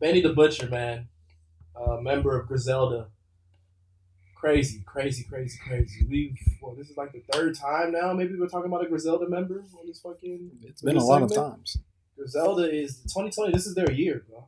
[0.00, 1.08] Benny the Butcher, man,
[1.74, 3.08] a member of Griselda.
[4.36, 6.06] Crazy, crazy, crazy, crazy.
[6.08, 8.12] We've well, this is like the third time now.
[8.12, 10.50] Maybe we're talking about a Griselda member on this fucking.
[10.62, 11.78] It's been a lot of times.
[12.16, 13.52] Griselda is 2020.
[13.52, 14.46] This is their year, bro.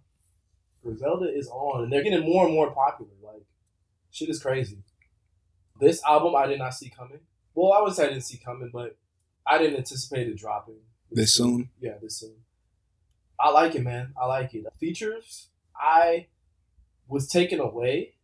[0.82, 3.10] Griselda is on, and they're getting more and more popular.
[3.22, 3.42] Like,
[4.10, 4.78] shit is crazy.
[5.80, 7.20] This album I did not see coming.
[7.54, 8.96] Well, I would say I didn't see coming, but
[9.46, 10.76] I didn't anticipate it dropping
[11.10, 11.70] This soon?
[11.80, 12.34] Yeah, this soon.
[13.38, 14.12] I like it, man.
[14.20, 14.64] I like it.
[14.78, 15.48] Features,
[15.78, 16.26] I
[17.08, 18.14] was taken away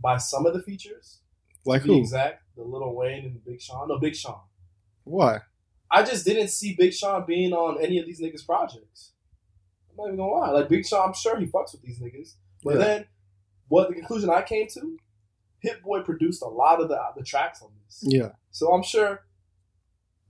[0.00, 1.18] by some of the features.
[1.64, 1.98] Like who?
[1.98, 3.88] exact, the Lil Wayne and Big Sean.
[3.88, 4.40] No, Big Sean.
[5.04, 5.40] Why?
[5.94, 9.12] I just didn't see Big Sean being on any of these niggas' projects.
[9.90, 10.50] I'm not even gonna lie.
[10.50, 12.34] Like Big Sean, I'm sure he fucks with these niggas.
[12.64, 12.78] But Yeah.
[12.84, 13.06] then,
[13.68, 14.98] what the conclusion I came to,
[15.60, 18.02] Hit Boy produced a lot of the the tracks on this.
[18.02, 18.32] Yeah.
[18.50, 19.24] So I'm sure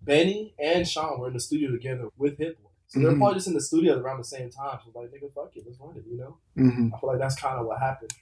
[0.03, 2.69] Benny and Sean were in the studio together with Hit Boy.
[2.89, 3.19] So they're Mhm.
[3.19, 4.79] probably just in the studio around the same time.
[4.85, 6.05] So like, nigga, fuck it, let's run it.
[6.07, 6.37] You know.
[6.55, 8.13] hmm I feel like that's kind of what happened.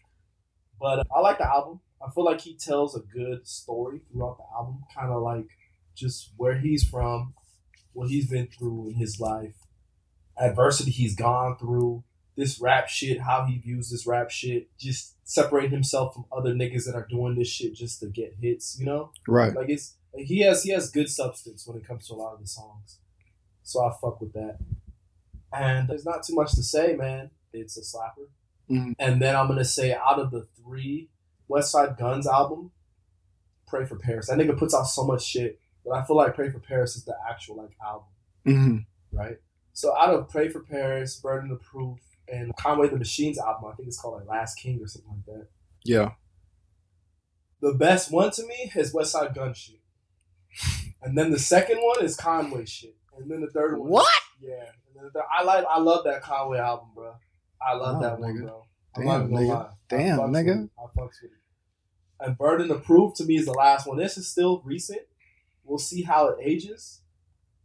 [0.79, 1.81] But uh, I like the album.
[2.07, 5.49] I feel like he tells a good story throughout the album, kind of like
[5.95, 7.35] just where he's from,
[7.93, 9.55] what he's been through in his life,
[10.39, 12.05] adversity he's gone through,
[12.37, 16.87] this rap shit, how he views this rap shit, just separating himself from other niggas
[16.87, 19.13] that are doing this shit just to get hits, you know?
[19.29, 19.55] Right.
[19.55, 22.35] Like it's like he has he has good substance when it comes to a lot
[22.35, 22.99] of the songs.
[23.63, 24.59] So I fuck with that.
[25.53, 27.31] And there's not too much to say, man.
[27.53, 28.29] It's a slapper.
[28.71, 28.95] Mhm.
[28.99, 31.11] And then I'm gonna say out of the three
[31.49, 32.71] Westside Gunn's album,
[33.67, 34.27] Pray for Paris.
[34.27, 37.05] That nigga puts out so much shit, but I feel like Pray for Paris is
[37.05, 38.07] the actual like album,
[38.45, 38.77] hmm
[39.13, 39.37] right?
[39.73, 43.75] So out of Pray for Paris, Burden of Proof, and Conway the Machine's album, I
[43.75, 45.49] think it's called like Last King or something like that.
[45.85, 46.11] Yeah.
[47.61, 49.81] The best one to me is Westside Gunn shit.
[51.03, 52.97] And then the second one is Conway shit.
[53.19, 53.89] And then the third one.
[53.89, 54.09] What?
[54.41, 54.51] Yeah.
[54.87, 57.15] And then the third, I like I love that Conway album, bro.
[57.61, 58.43] I love Wow, that one, nigga.
[58.43, 58.63] bro.
[58.97, 59.49] I'm Damn, not gonna nigga.
[59.49, 59.63] lie.
[59.63, 60.47] I Damn, fucks nigga.
[60.47, 60.71] with it.
[60.79, 61.37] I fucks with it.
[62.27, 63.97] And Burden of Proof to me is the last one.
[63.99, 65.01] This is still recent.
[65.71, 67.03] We'll see how it ages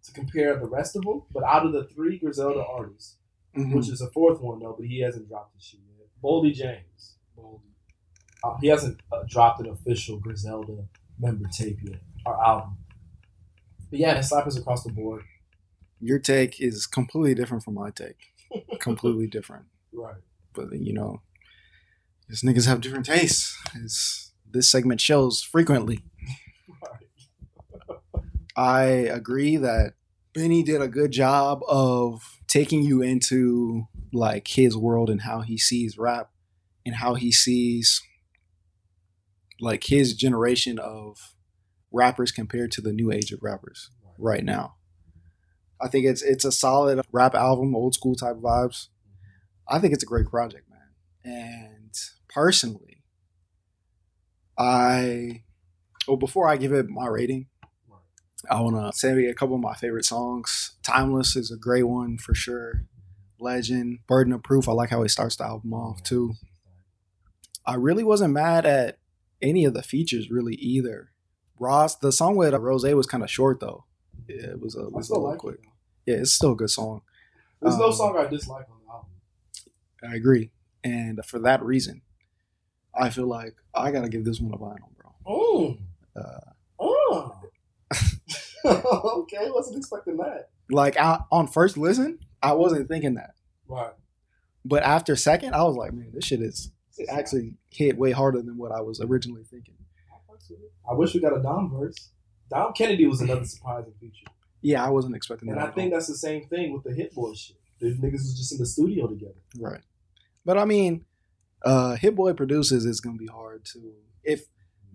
[0.03, 1.23] to compare the rest of them.
[1.31, 3.17] But out of the three Griselda artists,
[3.57, 3.73] Mhm.
[3.73, 6.07] which is a fourth one though, but he hasn't dropped his shit yet.
[6.23, 7.15] Boldy James.
[7.35, 7.61] Boldy.
[8.43, 10.87] Uh, he hasn't uh, dropped an official Griselda
[11.17, 12.77] member tape yet or album.
[13.89, 15.23] But yeah, the slappers across the board.
[15.99, 18.33] Your take is completely different from my take.
[18.79, 19.65] completely different.
[19.91, 20.21] Right.
[20.53, 21.21] But you know,
[22.29, 23.57] these niggas have different tastes.
[23.83, 26.03] As this segment shows frequently.
[28.55, 29.93] I agree that
[30.33, 35.57] Benny did a good job of taking you into like his world and how he
[35.57, 36.29] sees rap
[36.85, 38.01] and how he sees
[39.59, 41.35] like his generation of
[41.91, 44.75] rappers compared to the new age of rappers right now.
[45.81, 48.87] I think it's it's a solid rap album, old school type vibes.
[49.67, 51.33] I think it's a great project, man.
[51.33, 51.93] And
[52.29, 53.03] personally,
[54.57, 55.43] I
[56.07, 57.47] well before I give it my rating,
[58.49, 60.75] I want to say a couple of my favorite songs.
[60.83, 62.83] Timeless is a great one for sure.
[63.39, 64.67] Legend, Burden of Proof.
[64.69, 66.33] I like how he starts the album off too.
[67.65, 68.97] I really wasn't mad at
[69.41, 71.11] any of the features really either.
[71.59, 73.85] Ross, the song with Ross was kind of short though.
[74.27, 75.55] Yeah, it was a, it I was a little like quick.
[75.55, 76.11] it.
[76.11, 77.01] Yeah, it's still a good song.
[77.61, 79.09] There's no Um, song I dislike on the album.
[80.03, 80.51] I agree,
[80.83, 82.01] and for that reason,
[82.93, 85.11] I feel like I gotta give this one a vinyl, bro.
[85.27, 85.79] Mm.
[86.15, 87.33] Uh, Oh.
[88.85, 90.49] okay, wasn't expecting that.
[90.69, 93.31] like I, on first listen, I wasn't thinking that,
[93.67, 93.93] Right.
[94.63, 98.41] but after second, I was like, man, this shit is it actually hit way harder
[98.41, 99.75] than what I was originally thinking.
[100.89, 102.11] I wish we got a Dom verse.
[102.49, 104.27] Dom Kennedy was another surprising feature.
[104.61, 105.63] Yeah, I wasn't expecting And that.
[105.63, 105.97] And I think all.
[105.97, 107.57] that's the same thing with the Hit Boy shit.
[107.79, 109.35] The niggas was just in the studio together.
[109.59, 109.81] right,
[110.45, 111.05] but I mean,
[111.63, 114.45] uh, Hit Boy produces is gonna be hard to if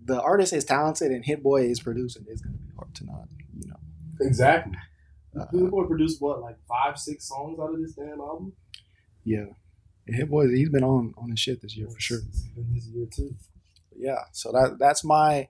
[0.03, 3.27] the artist is talented and Hit Boy is producing, it's gonna be hard to not,
[3.57, 3.77] you know.
[4.21, 4.73] Exactly.
[5.39, 8.53] Uh, Hit Boy produced what, like five, six songs out of this damn album?
[9.23, 9.45] yeah,
[10.07, 12.19] Hit Boy, he's been on on his shit this year for sure.
[12.73, 13.35] His year too.
[13.95, 15.47] yeah so that that's my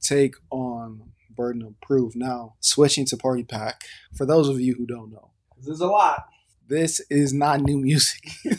[0.00, 3.82] take on burden of proof now switching to party pack
[4.16, 5.30] for those of you who don't know
[5.64, 6.26] There's a lot.
[6.68, 8.22] this is not new music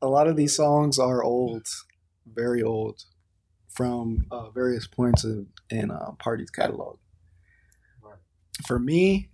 [0.00, 1.66] a lot of these songs are old
[2.26, 3.04] very old
[3.68, 6.98] from uh, various points of, in uh, party's catalog
[8.02, 8.18] Right.
[8.66, 9.28] for me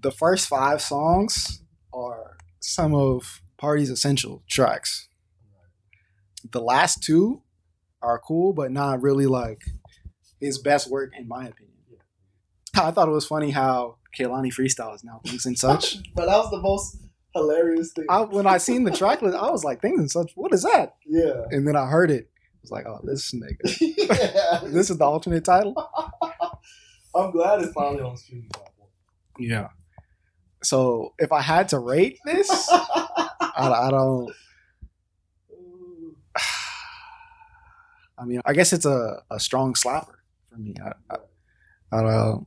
[0.00, 5.08] the first five songs are some of party's essential tracks
[6.52, 7.42] the last two
[8.02, 9.62] are cool, but not really like
[10.40, 11.66] his best work in my opinion.
[12.74, 15.96] I thought it was funny how Kehlani freestyle is now things and such.
[16.14, 16.96] but that was the most
[17.34, 18.06] hilarious thing.
[18.08, 20.32] I, when I seen the track list, I was like, things and such.
[20.34, 20.96] What is that?
[21.06, 21.44] yeah.
[21.50, 22.28] And then I heard it.
[22.34, 23.76] I was like, oh, this nigga.
[23.96, 24.60] yeah.
[24.70, 25.74] This is the alternate title.
[27.14, 28.88] I'm glad it's finally on streaming platform.
[29.38, 29.68] Yeah.
[30.62, 34.30] So if I had to rate this, I, I don't.
[38.18, 40.16] I mean, I guess it's a, a strong slapper
[40.50, 40.74] for me.
[40.84, 41.16] I, I,
[41.92, 42.46] I don't.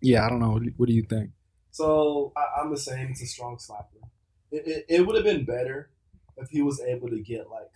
[0.00, 0.58] Yeah, I don't know.
[0.76, 1.30] What do you think?
[1.78, 3.08] So I, I'm the same.
[3.10, 4.02] It's a strong slapper.
[4.50, 5.90] It, it, it would have been better
[6.36, 7.70] if he was able to get like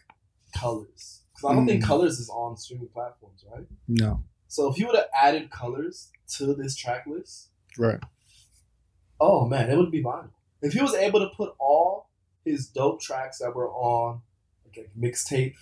[0.56, 1.86] colors, because I don't think Mm.
[1.86, 3.66] colors is on streaming platforms, right?
[3.86, 4.24] No.
[4.48, 8.00] So if he would have added colors to this track list, Right.
[9.20, 10.30] oh man, it would be vinyl.
[10.60, 12.08] If he was able to put all
[12.44, 14.22] his dope tracks that were on
[14.66, 15.54] like mixtape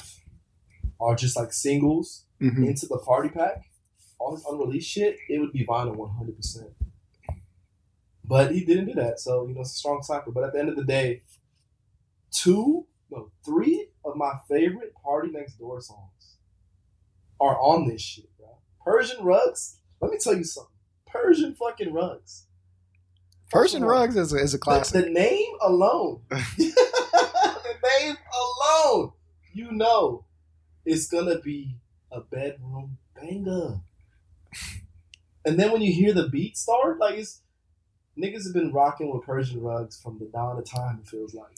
[0.98, 3.64] or just like singles hmm into the party pack,
[4.18, 6.72] all his unreleased shit, it would be vinyl 100%.
[8.30, 10.32] But he didn't do that, so you know it's a strong slapper.
[10.32, 11.22] But at the end of the day,
[12.30, 16.36] two, no, three of my favorite Party Next Door songs
[17.40, 18.46] are on this shit, bro.
[18.84, 19.78] Persian Rugs.
[20.00, 20.70] Let me tell you something.
[21.08, 22.46] Persian fucking Rugs.
[23.50, 25.04] Persian Rugs is a, is a The, classic.
[25.06, 29.12] the name alone, the name alone,
[29.52, 30.24] you know,
[30.84, 31.74] it's gonna be
[32.12, 33.80] a bedroom banger.
[35.44, 37.40] And then when you hear the beat start, like it's
[38.18, 41.00] niggas have been rocking with Persian rugs from the dawn of time.
[41.02, 41.56] It feels like.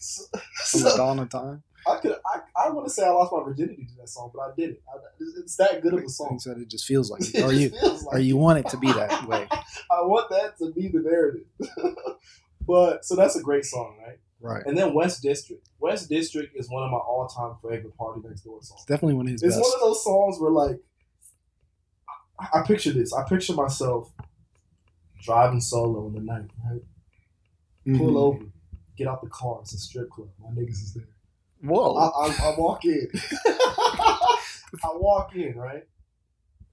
[0.00, 0.24] So,
[0.66, 1.62] From the dawn of time.
[1.86, 4.40] I could, I, I want to say I lost my virginity to that song, but
[4.42, 4.78] I didn't.
[4.88, 6.38] I, it's, it's that good of a song.
[6.40, 7.42] Said it just feels like it.
[7.42, 9.46] Or you, like or you want it to be that way.
[9.50, 11.46] I want that to be the narrative.
[12.66, 14.18] but so that's a great song, right?
[14.40, 14.62] Right.
[14.66, 15.68] And then West District.
[15.78, 18.84] West District is one of my all-time favorite Party Next Door songs.
[18.86, 19.62] Definitely one of his It's best.
[19.62, 20.80] one of those songs where like
[22.40, 23.12] I, I picture this.
[23.12, 24.10] I picture myself
[25.22, 26.82] driving solo in the night, right?
[27.96, 28.16] Pull Mhm.
[28.16, 28.44] over,
[28.96, 29.60] get out the car.
[29.62, 30.28] It's a strip club.
[30.40, 31.04] My niggas is there.
[31.62, 31.96] I, Whoa.
[31.96, 33.08] I, I walk in.
[33.44, 35.86] I walk in, right?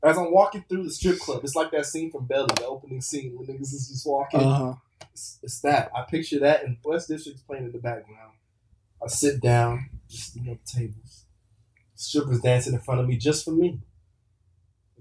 [0.02, 3.02] As I'm walking through the strip club, it's like that scene from Belly, the opening
[3.02, 4.40] scene when niggas is just walking.
[4.42, 4.74] Uh huh.
[5.14, 5.92] It's, it's that.
[5.96, 8.34] I picture that, and West District's playing in the background.
[9.04, 11.26] I sit down, just you know, tables.
[11.96, 13.80] Strippers dancing in front of me just for me.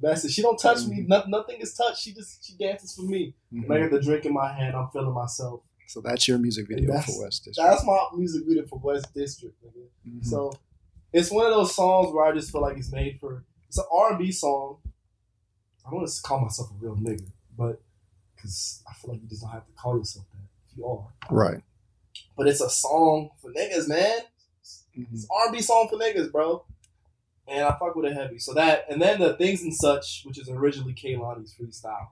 [0.00, 0.30] That's it.
[0.30, 0.98] She don't touch me.
[1.02, 1.08] Mhm.
[1.08, 2.00] No, nothing is touched.
[2.02, 3.34] She just she dances for me.
[3.50, 4.76] And I got the drink in my hand.
[4.76, 5.62] I'm feeling myself.
[5.86, 7.56] So that's your music video for West District.
[7.56, 9.54] That's my music video for West District.
[9.64, 9.86] Nigga.
[10.06, 10.24] Mhm.
[10.24, 10.52] So
[11.12, 13.44] it's one of those songs where I just feel like it's made for.
[13.68, 14.78] It's an R and B song.
[15.86, 17.80] I don't want to call myself a real nigga, but
[18.36, 20.38] because I feel like you just don't have to call yourself that
[20.70, 21.08] if you are.
[21.30, 21.62] right.
[22.36, 24.20] But it's a song for niggas, man.
[24.96, 25.06] Mhm.
[25.12, 26.64] It's R and B song for niggas, bro.
[27.50, 28.38] And I fuck with it heavy.
[28.38, 32.08] So that and then the things and such, which is originally Kehlani's freestyle,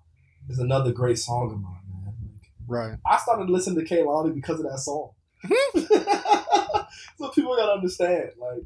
[0.48, 2.14] is another great song of mine, man.
[2.22, 2.98] Like, Right.
[3.06, 5.10] I started listening to Kehlani because of that song.
[7.18, 8.64] so people gotta understand, like,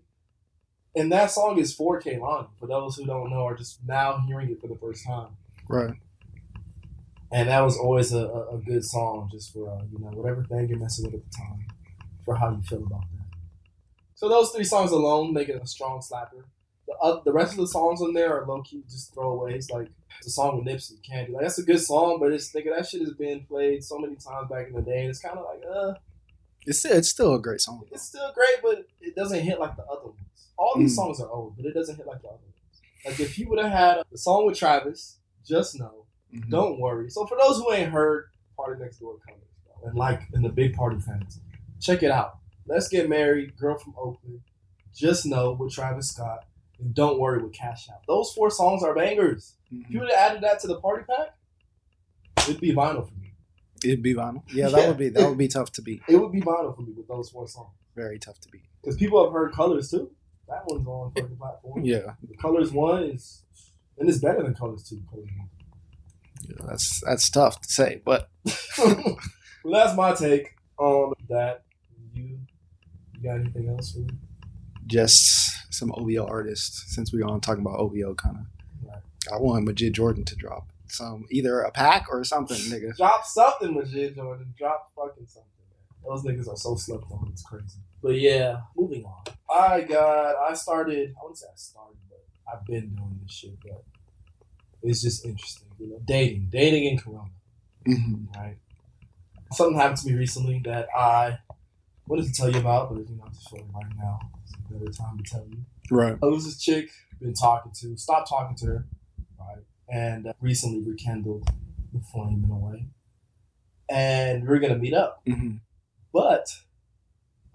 [0.94, 2.48] and that song is for Kehlani.
[2.58, 5.36] For those who don't know, are just now hearing it for the first time.
[5.68, 5.94] Right.
[7.32, 10.44] And that was always a, a, a good song, just for uh, you know whatever
[10.44, 11.66] thing you're messing with at the time,
[12.24, 13.20] for how you feel about that.
[14.14, 16.44] So those three songs alone make it a strong slapper.
[16.90, 19.70] The uh, the rest of the songs on there are low key just throwaways.
[19.70, 19.88] Like
[20.22, 21.32] the song with Nipsey, Candy.
[21.32, 24.16] Like that's a good song, but it's nigga that shit has been played so many
[24.16, 25.94] times back in the day, and it's kind of like uh,
[26.66, 27.84] It's still, it's still a great song.
[27.92, 30.16] it's still great, but it doesn't hit like the other ones.
[30.58, 30.96] All these Mm.
[30.96, 32.82] songs are old, but it doesn't hit like the other ones.
[33.06, 36.50] Like if you would have had the song with Travis, just know Mhm.
[36.50, 37.08] don't worry.
[37.10, 38.26] So for those who ain't heard
[38.58, 39.34] PartyNextDoor bro,
[39.88, 41.40] and like in the big party fans,
[41.80, 42.38] check it out.
[42.66, 44.40] Let's get married, girl from Oakland.
[44.94, 46.44] Just know with Travis Scott,
[46.80, 48.00] and don't worry with Cash Out.
[48.08, 49.54] Those four songs are bangers.
[49.72, 49.84] Mhm.
[49.84, 51.36] If you would have added that to the party pack,
[52.48, 53.34] it'd be vinyl for me.
[53.84, 54.42] It'd be vinyl.
[54.52, 54.88] Yeah, that Yeah.
[54.88, 56.02] would be that would be tough to beat.
[56.08, 57.74] It would be vinyl for me with those four songs.
[57.94, 58.62] Very tough to beat.
[58.82, 60.10] Because people have heard Colors too.
[60.48, 61.84] That one's on fucking platform.
[61.84, 62.14] Yeah.
[62.22, 63.44] The Colors one is,
[63.98, 65.00] and it's better than Colors two.
[65.10, 65.48] Colors one.
[66.48, 68.30] yeah that's that's tough to say, but
[68.78, 69.16] well,
[69.64, 71.64] that's my take on that.
[72.14, 72.40] You,
[73.14, 74.08] you got anything else for me?
[74.86, 76.94] Just some OVO artists.
[76.94, 78.88] Since we on talking about OVO, kind of.
[78.88, 79.02] Right.
[79.32, 82.96] I want Majid Jordan to drop some either a pack or something, nigga.
[82.96, 84.52] Drop something, Majid Jordan.
[84.58, 85.48] Drop fucking something.
[86.06, 87.28] Those niggas are so slept on.
[87.32, 87.78] It's crazy.
[88.02, 89.24] But yeah, moving on.
[89.48, 90.36] I got.
[90.36, 91.14] I started.
[91.18, 93.52] I wouldn't say I started, but I've been doing this shit.
[93.62, 93.84] But
[94.82, 96.00] it's just interesting, you know.
[96.04, 97.30] Dating, dating in Corona.
[97.84, 98.56] hmm right?
[99.52, 101.38] Something happened to me recently that I
[102.06, 104.54] wanted to tell you about, but you know, I just feel like right now it's
[104.54, 105.58] a better time to tell you.
[105.90, 106.16] Right.
[106.22, 108.86] I was this chick been talking to, stopped talking to her,
[109.38, 109.64] right?
[109.88, 111.48] And uh, recently rekindled
[111.92, 112.86] the flame in a way.
[113.88, 115.56] And we are gonna meet up, hmm
[116.12, 116.48] but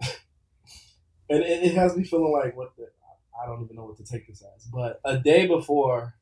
[0.00, 2.88] and it, it has me feeling like what the
[3.40, 4.64] I don't even know what to take this as.
[4.64, 6.14] But a day before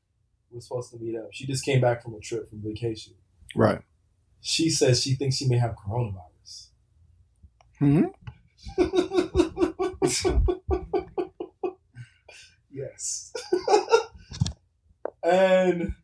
[0.50, 3.14] we're supposed to meet up, she just came back from a trip from vacation.
[3.54, 3.80] Right.
[4.40, 6.33] She says she thinks she may have coronavirus.
[7.84, 8.04] Hmm
[12.70, 13.32] yes.
[15.22, 15.94] and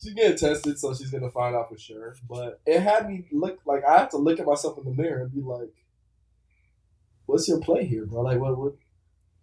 [0.00, 2.16] she's getting tested, so she's gonna find out for sure.
[2.28, 5.22] But it had me look like I have to look at myself in the mirror
[5.22, 5.74] and be like,
[7.26, 8.22] "What's your play here, bro?
[8.22, 8.56] Like, what?
[8.56, 8.74] What?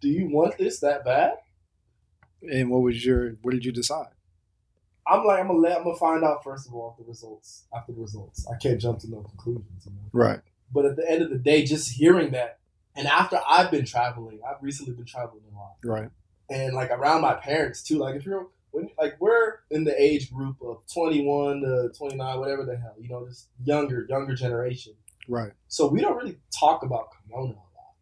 [0.00, 1.34] Do you want this that bad?"
[2.42, 3.32] And what was your?
[3.42, 4.08] What did you decide?
[5.08, 7.64] I'm like, I'm gonna let, I'm gonna find out first of all the results.
[7.74, 10.08] After the results, I can't jump to no conclusions, you know.
[10.12, 10.40] Right.
[10.72, 12.58] But at the end of the day, just hearing that,
[12.94, 15.76] and after I've been traveling, I've recently been traveling a lot.
[15.84, 16.10] Right.
[16.50, 17.98] and like around my parents too.
[17.98, 22.64] Like if you're when like we're in the age group of 21 to 29, whatever
[22.64, 24.94] the hell, you know, just younger younger generation.
[25.28, 25.52] Right.
[25.68, 27.94] So we don't really talk about Corona a lot.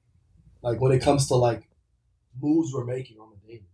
[0.63, 1.69] Like when it comes to like
[2.43, 3.67] moves we're making on the dating.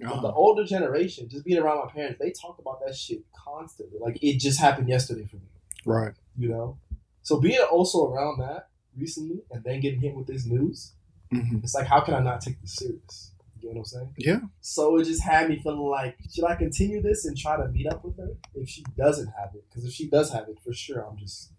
[0.00, 0.36] But the Uh-huh.
[0.36, 3.98] older generation, just being around my parents, they talk about that shit constantly.
[4.00, 5.48] Like it just happened yesterday for me,
[5.84, 6.14] Right.
[6.36, 6.78] you know.
[7.24, 10.92] So being also around that recently and then getting hit with this news,
[11.32, 13.32] hmm it's like how can I not take this serious?
[13.60, 14.14] You know what I'm saying?
[14.18, 14.40] Yeah.
[14.60, 17.86] So it just had me feeling like, should I continue this and try to meet
[17.86, 19.64] up with her if she doesn't have it?
[19.68, 21.50] Because if she does have it, for sure, I'm just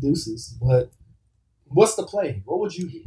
[0.00, 0.56] deuces.
[0.60, 0.90] But
[1.68, 2.42] what's the play?
[2.44, 3.04] What would you do?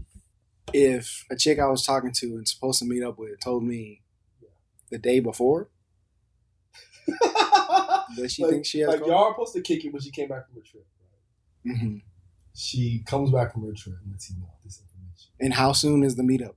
[0.72, 4.04] If a chick I was talking to and supposed to meet up with told me
[4.90, 5.68] the day before
[7.08, 10.02] that she like, thinks she has like COVID, y'all are supposed to kick it when
[10.02, 10.86] she came back from her trip.
[11.66, 11.78] Right?
[11.78, 11.98] hmm
[12.54, 15.32] She comes back from her trip and lets you know this information.
[15.40, 16.54] and how soon is the meetup?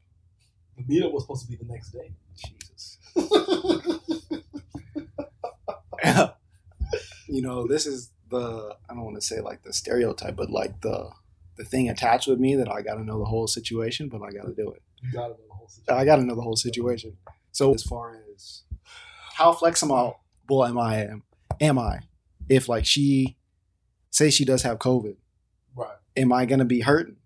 [0.76, 2.12] The meetup was supposed to be the next day.
[2.36, 2.98] Jesus.
[7.28, 10.80] you know, this is the I don't want to say like the stereotype, but like
[10.80, 11.11] the
[11.57, 14.30] the thing attached with me that I got to know the whole situation, but I
[14.30, 14.82] got to do it.
[15.03, 16.00] you gotta know the whole situation.
[16.00, 17.16] I got to know the whole situation.
[17.53, 18.62] So as far as
[19.34, 20.16] how flexible
[20.50, 21.22] am I am
[21.61, 22.00] am I
[22.48, 23.36] if like she
[24.12, 25.16] say she does have COVID,
[25.74, 25.96] right.
[26.16, 27.16] am I gonna be hurting?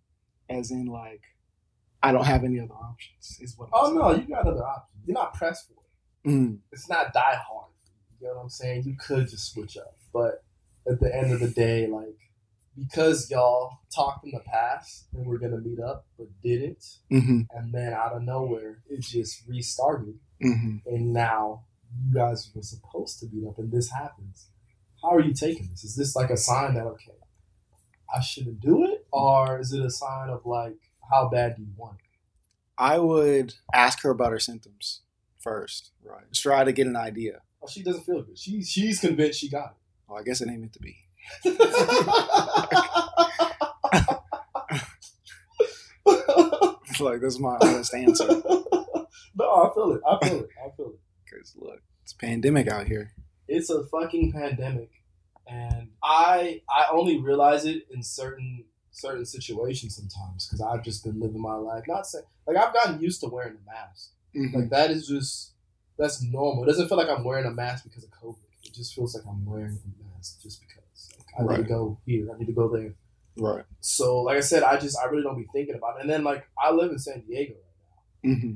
[0.49, 1.21] As in like
[2.03, 3.39] I don't have any other options.
[3.41, 3.69] Is what.
[3.75, 5.03] Oh I'm no, you got other options.
[5.07, 6.31] You're not pressed for it.
[6.31, 7.71] Mm, It's not die hard.
[8.21, 8.85] You know what I'm saying?
[8.85, 10.43] You could just switch up, but
[10.91, 12.17] at the end of the day, like
[12.79, 17.41] because y'all talked in the past and we're gonna meet up, but didn't, Mm-hmm.
[17.51, 20.77] and then out of nowhere it just restarted, Mm-hmm.
[20.87, 21.65] and now
[22.05, 24.47] you guys were supposed to meet up, and this happens.
[25.07, 25.85] How are you taking this?
[25.85, 27.13] Is this like a sign that okay,
[28.13, 30.79] I shouldn't do it, or is it a sign of like
[31.09, 32.19] how bad do you want it?
[32.77, 35.03] I would ask her about her symptoms
[35.39, 35.93] first.
[36.03, 36.25] Right.
[36.33, 37.43] Just try to get an idea.
[37.63, 38.37] Oh, she doesn't feel good.
[38.37, 39.77] She she's convinced she got it
[40.09, 40.97] Oh, I guess it ain't meant to be.
[47.01, 48.27] like that's my honest answer.
[49.37, 50.01] no, I feel it.
[50.05, 50.51] I feel it.
[50.65, 51.01] I feel it.
[51.31, 53.13] Because look, it's pandemic out here.
[53.49, 54.91] It's a fucking pandemic,
[55.47, 61.21] and I I only realize it in certain certain situations sometimes because I've just been
[61.21, 61.85] living my life.
[61.87, 64.11] Not saying like I've gotten used to wearing a mask.
[64.35, 64.57] Mm-hmm.
[64.57, 65.53] Like that is just
[65.99, 66.65] that's normal.
[66.65, 68.37] It doesn't feel like I'm wearing a mask because of COVID.
[68.65, 70.77] It just feels like I'm wearing a mask just because.
[71.39, 72.29] Like, I need to go here.
[72.35, 72.95] I need to go there.
[73.37, 73.65] Right.
[73.81, 76.03] So like I said, I just I really don't be thinking about it.
[76.03, 78.35] And then like I live in San Diego right now.
[78.35, 78.55] Mm-hmm.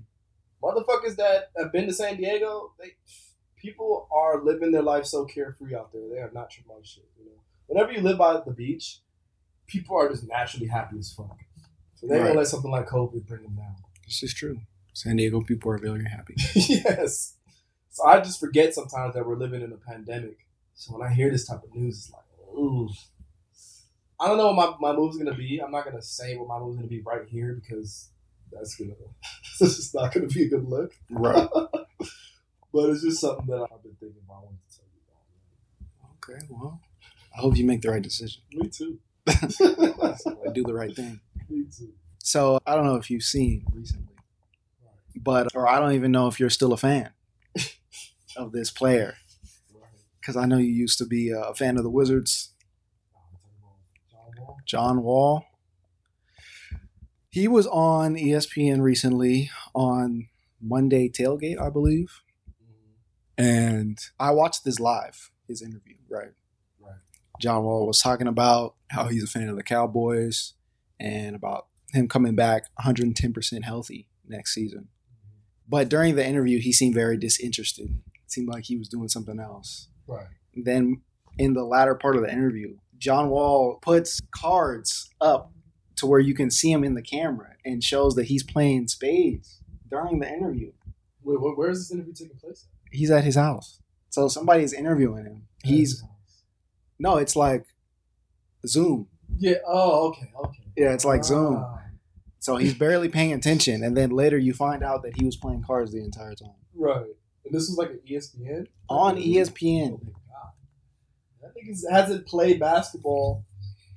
[0.62, 2.92] Motherfuckers that have been to San Diego, they
[3.60, 6.08] people are living their life so carefree out there.
[6.12, 7.04] They are not on shit.
[7.18, 9.00] You know, whenever you live by the beach,
[9.66, 11.36] people are just naturally happy as fuck.
[11.96, 12.28] So they Right.
[12.28, 13.76] don't let something like COVID bring them down.
[14.06, 14.60] This is true.
[14.92, 16.34] San Diego people are very happy.
[16.54, 17.36] yes.
[17.90, 20.38] So I just forget sometimes that we're living in a pandemic.
[20.74, 22.24] So when I hear this type of news, it's like,
[22.56, 22.88] ooh.
[24.18, 25.60] I don't know what my, my move's gonna be.
[25.64, 28.10] I'm not gonna say what my move's gonna be right here because
[28.52, 28.92] that's gonna
[29.60, 30.92] this is not gonna be a good look.
[31.10, 31.48] Right.
[32.72, 34.36] But it's just something that I've been thinking about.
[34.36, 36.36] I wanted to tell you about.
[36.38, 36.46] Okay.
[36.50, 36.80] Well,
[37.36, 38.42] I hope you make the right decision.
[38.52, 38.98] Me too.
[39.26, 41.20] Like, do the right thing.
[41.48, 41.92] Me too.
[42.18, 44.14] So I don't know if you've seen recently,
[45.16, 47.10] but or I don't even know if you're still a fan
[48.36, 49.14] of this player
[49.74, 49.84] Right.
[50.20, 52.50] because I know you used to be a fan of the Wizards.
[53.14, 55.44] I'm talking about John Wall.
[57.30, 60.28] He was on ESPN recently on
[60.60, 62.22] Monday Tailgate, I believe.
[63.40, 66.32] And I watched this live, his interview, right?
[66.78, 66.98] Right.
[67.40, 70.54] John Wall was talking about how he's a fan of the Cowboys
[70.98, 74.80] and about him coming back 110% healthy next season.
[74.80, 75.38] Mm-hmm.
[75.68, 78.00] But during the interview, he seemed very disinterested.
[78.14, 79.88] It seemed like he was doing something else.
[80.06, 80.26] Right.
[80.54, 81.00] Then
[81.38, 85.52] in the latter part of the interview, John Wall puts cards up
[85.96, 89.62] to where you can see him in the camera and shows that he's playing spades
[89.90, 90.72] during the interview.
[91.22, 92.66] Wait, where is this interview taking place?
[92.90, 93.80] He's at his house.
[94.10, 95.42] So somebody's interviewing him.
[95.64, 96.02] He's
[96.98, 97.64] no, it's like
[98.66, 99.08] Zoom.
[99.38, 99.54] yeah.
[99.66, 100.62] Oh, okay, okay.
[100.76, 101.56] Yeah, it's like Zoom.
[101.58, 101.78] Ah,
[102.40, 105.62] So he's barely paying attention, and then later you find out that he was playing
[105.66, 107.06] cards the entire time Right.
[107.44, 109.90] And this was like an ESPN on E Oh ESPN.
[109.92, 110.52] my god.
[111.42, 113.44] That nigga hasn't played basketball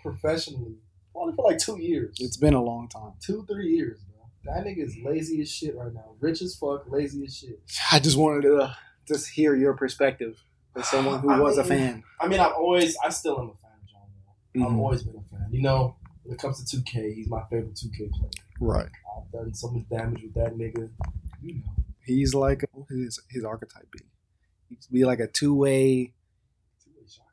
[0.01, 0.75] professionally
[1.15, 2.15] only for like two years.
[2.19, 3.13] It's been a long time.
[3.25, 3.99] two, three years.
[4.45, 6.15] That nigga is lazy as shit right now.
[6.19, 7.61] Rich as fuck, lazy as shit.
[7.91, 8.73] I just wanted to uh,
[9.07, 10.37] just hear your perspective
[10.75, 12.03] as someone who I was a fan.
[12.19, 14.67] I mean, I've always, I still am a fan of John Wall.
[14.67, 14.79] I've Mhm.
[14.83, 15.47] always been a fan.
[15.51, 18.29] You know, when it comes to 2K, he's my favorite 2K player.
[18.59, 18.89] Right.
[19.17, 20.89] I've done so much damage with that nigga.
[21.41, 21.61] You know.
[22.05, 23.99] He's like what his his archetype be.
[24.67, 26.13] He'd be like a two way.
[26.83, 27.25] Two-way shot.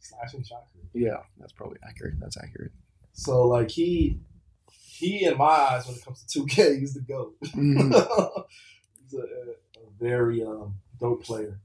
[0.00, 0.66] Slashing shot.
[0.92, 2.14] Yeah, that's probably accurate.
[2.20, 2.72] That's accurate.
[3.12, 4.18] So, like, he,
[4.96, 7.36] he in my eyes, when it comes to 2K, he's the GOAT.
[7.42, 7.92] Mhm.
[9.02, 9.54] he's a, a,
[10.00, 11.58] very um, dope player.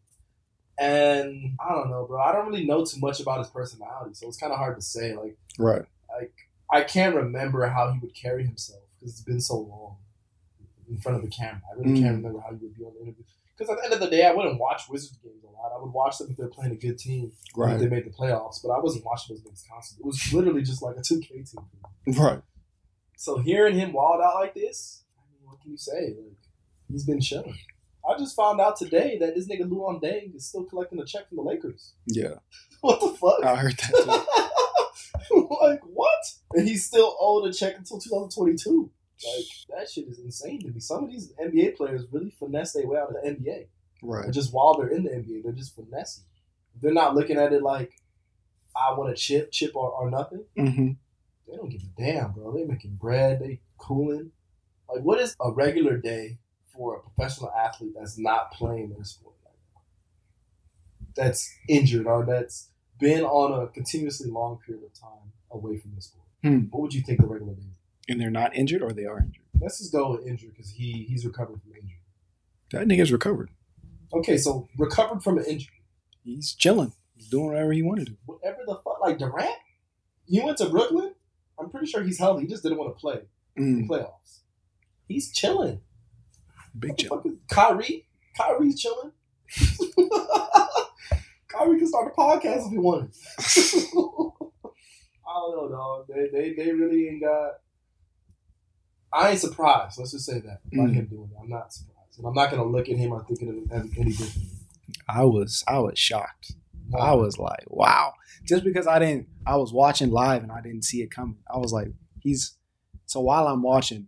[0.78, 2.20] And I don't know, bro.
[2.22, 4.82] I don't really know too much about his personality, so it's kind of hard to
[4.82, 5.14] say.
[5.16, 5.84] Like, Right.
[6.10, 6.34] like
[6.72, 9.98] I can't remember how he would carry himself because it's been so long
[10.90, 11.62] in front of the camera.
[11.72, 12.24] I really can't Mm.
[12.24, 13.24] remember how he would be on the interview.
[13.58, 15.72] Because at the end of the day, I wouldn't watch Wizards games a lot.
[15.78, 17.80] I would watch them if they're playing a good team, or if Right.
[17.80, 18.64] they made the playoffs.
[18.64, 20.04] But I wasn't watching those games constantly.
[20.04, 22.18] It was literally just like a two K team.
[22.18, 22.42] Right.
[23.22, 26.16] So hearing him wild out like this, I mean, what can you say?
[26.18, 26.38] Like
[26.92, 27.54] he's been shown.
[28.04, 31.30] I just found out today that this nigga Luol Deng is still collecting a check
[31.30, 31.94] from the Lakers.
[32.08, 32.34] Yeah.
[32.82, 33.46] What the fuck?
[33.46, 34.26] I heard that
[35.28, 35.48] too.
[35.62, 36.24] like what?
[36.54, 38.90] And he's still owed a check until 2022.
[39.24, 40.80] Like that shit is insane to me.
[40.80, 43.68] Some of these NBA players really finesse their way out of the NBA.
[44.02, 44.26] Right.
[44.26, 46.24] And just while they're in the NBA, they're just finessing.
[46.82, 47.92] They're not looking at it like
[48.76, 50.44] I want a chip, chip or, or nothing.
[50.58, 50.94] hmm
[51.52, 52.54] They don't give a damn, bro.
[52.54, 54.32] They making bread, they cooling.
[54.90, 56.38] Like what is a regular day
[56.74, 59.82] for a professional athlete that's not playing in their sport right now?
[61.16, 66.02] That's injured or that's been on a continuously long period of time away from the
[66.02, 66.28] sport.
[66.44, 66.60] Hmm.
[66.70, 67.68] What would you think a regular day?
[68.08, 69.44] And they're not injured, or they are injured.
[69.60, 72.00] Let's just go with injured because he he's recovered from injury.
[72.72, 73.50] That nigga's recovered.
[74.14, 75.84] Okay, so recovered from an injury.
[76.24, 76.94] He's chilling.
[77.16, 78.18] He's doing whatever he wanted to.
[78.26, 79.56] Whatever the fuck, like Durant,
[80.26, 81.11] he went to Brooklyn.
[81.62, 82.44] I'm pretty sure he's healthy.
[82.44, 83.20] He just didn't want to play
[83.56, 84.40] in Mm, playoffs.
[85.08, 85.82] He's chilling.
[86.78, 87.24] big chill.
[87.50, 88.08] Kyrie?
[88.38, 89.12] Kyrie's chilling.
[91.48, 93.12] Kyrie can start a podcast if he wanted.
[95.28, 96.08] I don't know, dog.
[96.08, 97.52] They, they they really ain't got.
[99.14, 99.98] I ain't surprised.
[100.00, 100.94] Let's just say that by Mm.
[100.94, 101.38] him doing it.
[101.42, 103.92] I'm not surprised, and I'm not gonna look at him or thinking of him any
[104.00, 104.48] any different.
[105.08, 106.54] I was I was shocked.
[107.00, 108.14] I was like, wow.
[108.44, 111.38] Just because I didn't, I was watching live and I didn't see it coming.
[111.54, 111.88] I was like,
[112.20, 112.58] he's.
[113.06, 114.08] So while I'm watching,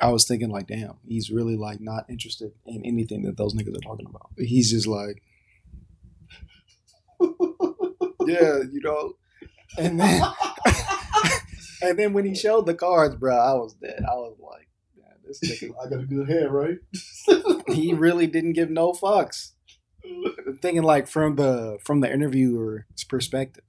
[0.00, 3.76] I was thinking like, damn, he's really like not interested in anything that those niggas
[3.76, 4.30] are talking about.
[4.36, 5.22] He's just like,
[8.26, 9.14] yeah, you know.
[9.78, 10.22] And then,
[11.82, 14.02] and then when he showed the cards, bro, I was dead.
[14.10, 14.68] I was like,
[14.98, 16.78] man, this nigga, I got a good head, right?
[17.68, 19.52] he really didn't give no fucks.
[20.60, 23.64] Thinking like from the from the interviewer's perspective.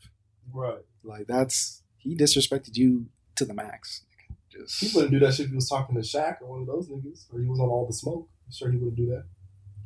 [0.53, 0.83] right.
[1.03, 4.03] Like that's he disrespected you to the max.
[4.49, 6.67] Just he wouldn't do that shit if he was talking to Shaq or one of
[6.67, 8.29] those niggas, or he was on all the smoke.
[8.45, 9.25] I'm sure he wouldn't do that.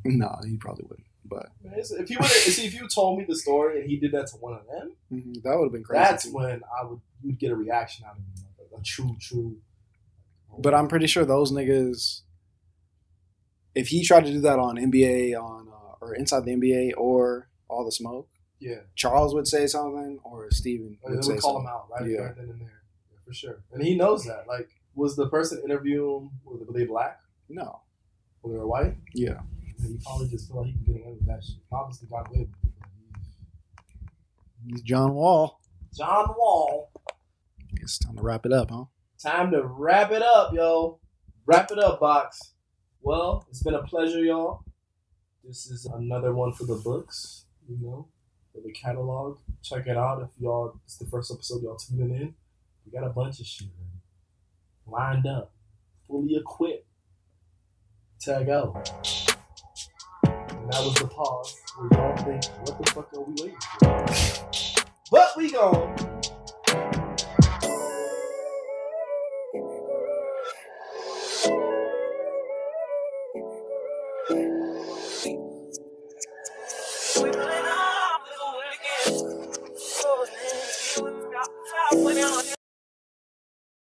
[0.04, 1.06] no, he probably wouldn't.
[1.24, 4.12] But Man, if he would, see, if you told me the story and he did
[4.12, 6.02] that to one of them, mhm, that would have been crazy.
[6.02, 6.32] that's too.
[6.34, 8.24] when I would you'd get a reaction out of him,
[8.60, 9.56] like a, a true, true.
[10.58, 12.22] But I'm pretty sure those niggas,
[13.74, 15.68] if he tried to do that on NBA on
[16.00, 18.28] or inside the NBA or all the smoke,
[18.60, 22.32] yeah, Charles would say something or Steven would would say call him out right, Yeah.
[22.36, 22.82] then and there,
[23.12, 23.62] yeah, for sure.
[23.72, 24.46] And he knows that.
[24.48, 27.20] Like, was the person interviewing him were they, were they black?
[27.48, 27.80] No,
[28.42, 28.96] Were they white?
[29.14, 29.40] yeah,
[29.78, 31.56] And he probably just felt like he could get away with that shit.
[31.72, 32.72] Obviously, got away with it.
[34.66, 35.60] he's John Wall.
[35.96, 36.90] John Wall.
[37.80, 38.84] It's time to wrap it up, huh?
[39.22, 40.98] Time to wrap it up, yo.
[41.46, 42.52] Wrap it up, box.
[43.00, 44.64] Well, it's been a pleasure, y'all.
[45.48, 48.06] This is another one for the books, you know,
[48.52, 49.38] for the catalog.
[49.62, 50.78] Check it out if y'all.
[50.84, 52.34] It's the first episode y'all tuning in.
[52.84, 53.68] We got a bunch of shit
[54.86, 55.50] lined up,
[56.06, 56.84] fully equipped.
[58.20, 58.90] Tag out.
[60.22, 64.86] And that was the pause where y'all think, what the fuck are we waiting for?
[65.10, 66.17] But we gone.